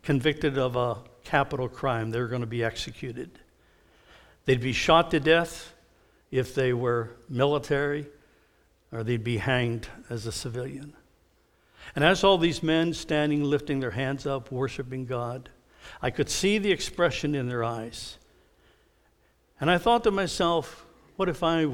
convicted 0.03 0.59
of 0.59 0.77
a 0.77 0.99
capital 1.25 1.69
crime. 1.69 2.11
They 2.11 2.21
were 2.21 2.29
going 2.29 2.41
to 2.41 2.47
be 2.47 2.65
executed. 2.65 3.31
They'd 4.45 4.61
be 4.61 4.73
shot 4.73 5.11
to 5.13 5.21
death 5.21 5.73
if 6.31 6.55
they 6.55 6.73
were 6.73 7.11
military, 7.29 8.07
or 8.93 9.03
they'd 9.05 9.25
be 9.25 9.39
hanged 9.39 9.89
as 10.09 10.27
a 10.27 10.33
civilian. 10.33 10.95
And 11.95 12.05
as 12.05 12.23
all 12.23 12.39
these 12.39 12.63
men 12.63 12.95
standing, 12.95 13.43
lifting 13.43 13.81
their 13.81 13.91
hands 13.91 14.27
up, 14.27 14.53
worshiping 14.53 15.07
God, 15.07 15.49
I 16.01 16.11
could 16.11 16.29
see 16.29 16.59
the 16.59 16.71
expression 16.71 17.35
in 17.35 17.49
their 17.49 17.65
eyes. 17.65 18.19
And 19.61 19.71
I 19.71 19.79
thought 19.79 20.05
to 20.05 20.11
myself, 20.11 20.87
What 21.17 21.29
if 21.29 21.43
I 21.43 21.67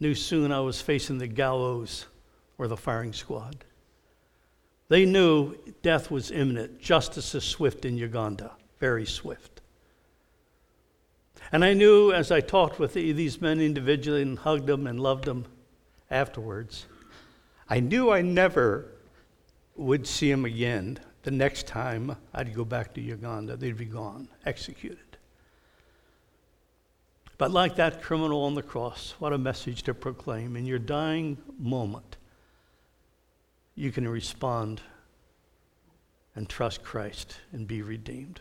knew 0.00 0.14
soon 0.14 0.52
I 0.52 0.60
was 0.60 0.80
facing 0.80 1.18
the 1.18 1.26
gallows 1.26 2.06
or 2.58 2.66
the 2.68 2.76
firing 2.76 3.12
squad? 3.12 3.64
They 4.88 5.04
knew 5.04 5.56
death 5.82 6.10
was 6.10 6.30
imminent. 6.30 6.80
Justice 6.80 7.34
is 7.34 7.44
swift 7.44 7.84
in 7.84 7.96
Uganda, 7.96 8.52
very 8.78 9.06
swift. 9.06 9.60
And 11.52 11.64
I 11.64 11.74
knew 11.74 12.12
as 12.12 12.30
I 12.30 12.40
talked 12.40 12.78
with 12.78 12.94
these 12.94 13.40
men 13.40 13.60
individually 13.60 14.22
and 14.22 14.38
hugged 14.38 14.66
them 14.66 14.86
and 14.86 15.00
loved 15.00 15.24
them 15.24 15.46
afterwards, 16.10 16.86
I 17.68 17.80
knew 17.80 18.10
I 18.10 18.22
never 18.22 18.86
would 19.76 20.06
see 20.06 20.30
them 20.30 20.44
again 20.44 20.98
the 21.22 21.30
next 21.30 21.66
time 21.66 22.16
I'd 22.32 22.54
go 22.54 22.64
back 22.64 22.94
to 22.94 23.00
Uganda. 23.00 23.56
They'd 23.56 23.76
be 23.76 23.84
gone, 23.84 24.28
executed. 24.44 24.98
But 27.38 27.50
like 27.50 27.76
that 27.76 28.02
criminal 28.02 28.44
on 28.44 28.54
the 28.54 28.62
cross, 28.62 29.14
what 29.18 29.32
a 29.32 29.38
message 29.38 29.82
to 29.84 29.94
proclaim. 29.94 30.56
In 30.56 30.64
your 30.64 30.78
dying 30.78 31.36
moment, 31.58 32.16
you 33.76 33.92
can 33.92 34.08
respond 34.08 34.80
and 36.34 36.48
trust 36.48 36.82
Christ 36.82 37.36
and 37.52 37.68
be 37.68 37.82
redeemed. 37.82 38.40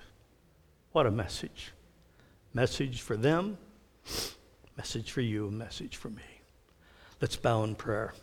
What 0.94 1.06
a 1.06 1.12
message. 1.12 1.74
Message 2.54 3.02
for 3.02 3.18
them, 3.18 3.58
message 4.78 5.12
for 5.12 5.20
you, 5.20 5.52
message 5.52 5.98
for 5.98 6.10
me. 6.10 6.24
Let's 7.20 7.36
bow 7.36 7.66
in 7.66 7.76
prayer. 7.76 8.14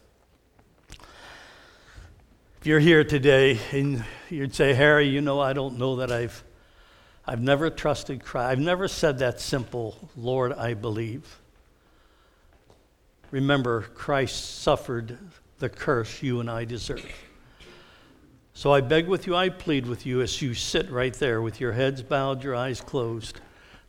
If 2.61 2.67
you're 2.67 2.81
here 2.81 3.05
today 3.05 3.59
and 3.73 4.03
you'd 4.31 4.55
say, 4.55 4.73
Harry, 4.73 5.07
you 5.09 5.21
know, 5.21 5.39
I 5.39 5.53
don't 5.53 5.79
know 5.79 5.97
that 5.97 6.11
I've, 6.11 6.43
I've 7.27 7.43
never 7.43 7.69
trusted 7.69 8.25
Christ. 8.25 8.53
I've 8.53 8.59
never 8.59 8.89
said 8.89 9.19
that 9.19 9.39
simple, 9.39 9.97
Lord, 10.17 10.53
I 10.55 10.73
believe. 10.73 11.41
Remember, 13.31 13.83
Christ 13.83 14.61
suffered 14.63 15.19
the 15.63 15.69
curse 15.69 16.25
you 16.25 16.41
and 16.41 16.51
I 16.51 16.65
deserve. 16.65 17.07
So 18.53 18.73
I 18.73 18.81
beg 18.81 19.07
with 19.07 19.29
you, 19.29 19.37
I 19.37 19.49
plead 19.49 19.87
with 19.87 20.05
you 20.05 20.21
as 20.21 20.43
you 20.43 20.55
sit 20.55 20.91
right 20.91 21.15
there 21.15 21.41
with 21.41 21.61
your 21.61 21.71
heads 21.71 22.03
bowed, 22.03 22.43
your 22.43 22.57
eyes 22.57 22.81
closed. 22.81 23.41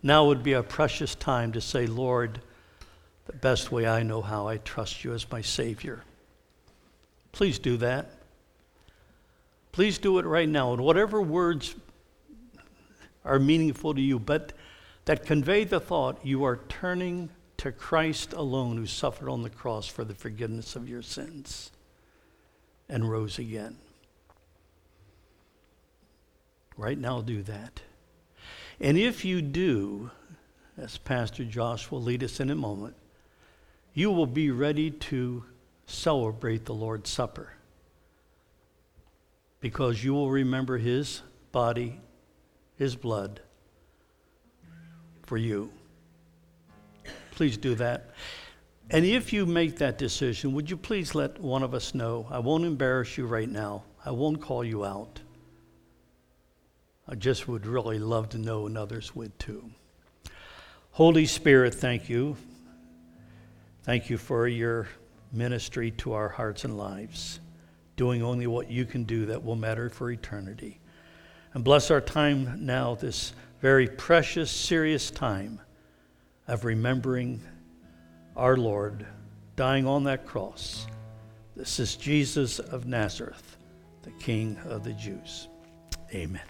Now 0.03 0.27
would 0.27 0.43
be 0.43 0.53
a 0.53 0.61
precious 0.61 1.15
time 1.15 1.51
to 1.53 1.61
say, 1.61 1.87
Lord, 1.87 2.41
the 3.25 3.33
best 3.33 3.71
way 3.71 3.87
I 3.87 4.03
know 4.03 4.21
how, 4.21 4.47
I 4.47 4.57
trust 4.57 5.03
you 5.03 5.13
as 5.13 5.31
my 5.31 5.41
Savior. 5.41 6.03
Please 7.31 7.57
do 7.57 7.77
that. 7.77 8.11
Please 9.71 9.97
do 9.97 10.19
it 10.19 10.25
right 10.25 10.47
now. 10.47 10.73
And 10.73 10.83
whatever 10.83 11.23
words 11.23 11.73
are 13.25 13.39
meaningful 13.39 13.95
to 13.95 14.01
you, 14.01 14.19
but 14.19 14.53
that 15.05 15.25
convey 15.25 15.63
the 15.63 15.79
thought 15.79 16.23
you 16.23 16.43
are 16.43 16.59
turning 16.69 17.31
to 17.63 17.71
Christ 17.71 18.33
alone 18.33 18.75
who 18.75 18.85
suffered 18.85 19.29
on 19.29 19.41
the 19.41 19.49
cross 19.49 19.87
for 19.87 20.03
the 20.03 20.13
forgiveness 20.13 20.75
of 20.75 20.89
your 20.89 21.01
sins 21.01 21.71
and 22.89 23.09
rose 23.09 23.39
again. 23.39 23.77
Right 26.75 26.97
now, 26.97 27.21
do 27.21 27.41
that. 27.43 27.79
And 28.81 28.97
if 28.97 29.23
you 29.23 29.41
do, 29.41 30.11
as 30.77 30.97
Pastor 30.97 31.45
Josh 31.45 31.89
will 31.89 32.01
lead 32.01 32.21
us 32.21 32.41
in 32.41 32.49
a 32.49 32.55
moment, 32.55 32.97
you 33.93 34.11
will 34.11 34.27
be 34.27 34.51
ready 34.51 34.91
to 34.91 35.45
celebrate 35.85 36.65
the 36.65 36.73
Lord's 36.73 37.09
Supper 37.09 37.53
because 39.61 40.03
you 40.03 40.13
will 40.13 40.29
remember 40.29 40.79
his 40.79 41.21
body, 41.53 42.01
his 42.75 42.97
blood 42.97 43.39
for 45.21 45.37
you. 45.37 45.71
Please 47.33 47.57
do 47.57 47.73
that. 47.75 48.11
And 48.91 49.05
if 49.05 49.33
you 49.33 49.47
make 49.47 49.77
that 49.77 49.97
decision, 49.97 50.53
would 50.53 50.69
you 50.69 50.77
please 50.77 51.15
let 51.15 51.39
one 51.39 51.63
of 51.63 51.73
us 51.73 51.95
know? 51.95 52.27
I 52.29 52.37
won't 52.39 52.63
embarrass 52.63 53.17
you 53.17 53.25
right 53.25 53.49
now, 53.49 53.83
I 54.05 54.11
won't 54.11 54.41
call 54.41 54.63
you 54.63 54.85
out. 54.85 55.19
I 57.07 57.15
just 57.15 57.47
would 57.47 57.65
really 57.65 57.99
love 57.99 58.29
to 58.29 58.37
know, 58.37 58.67
and 58.67 58.77
others 58.77 59.15
would 59.15 59.37
too. 59.39 59.71
Holy 60.91 61.25
Spirit, 61.25 61.73
thank 61.73 62.07
you. 62.07 62.37
Thank 63.81 64.09
you 64.09 64.17
for 64.17 64.47
your 64.47 64.87
ministry 65.31 65.91
to 65.91 66.13
our 66.13 66.29
hearts 66.29 66.63
and 66.63 66.77
lives, 66.77 67.39
doing 67.97 68.21
only 68.21 68.47
what 68.47 68.69
you 68.69 68.85
can 68.85 69.03
do 69.03 69.25
that 69.25 69.43
will 69.43 69.55
matter 69.55 69.89
for 69.89 70.11
eternity. 70.11 70.79
And 71.53 71.63
bless 71.63 71.89
our 71.89 71.99
time 71.99 72.65
now, 72.65 72.95
this 72.95 73.33
very 73.59 73.87
precious, 73.87 74.51
serious 74.51 75.09
time 75.09 75.59
of 76.47 76.65
remembering 76.65 77.41
our 78.35 78.57
Lord 78.57 79.05
dying 79.55 79.85
on 79.85 80.03
that 80.05 80.25
cross. 80.25 80.87
This 81.55 81.79
is 81.79 81.95
Jesus 81.95 82.59
of 82.59 82.85
Nazareth, 82.85 83.57
the 84.01 84.11
King 84.11 84.57
of 84.65 84.83
the 84.83 84.93
Jews. 84.93 85.47
Amen. 86.13 86.41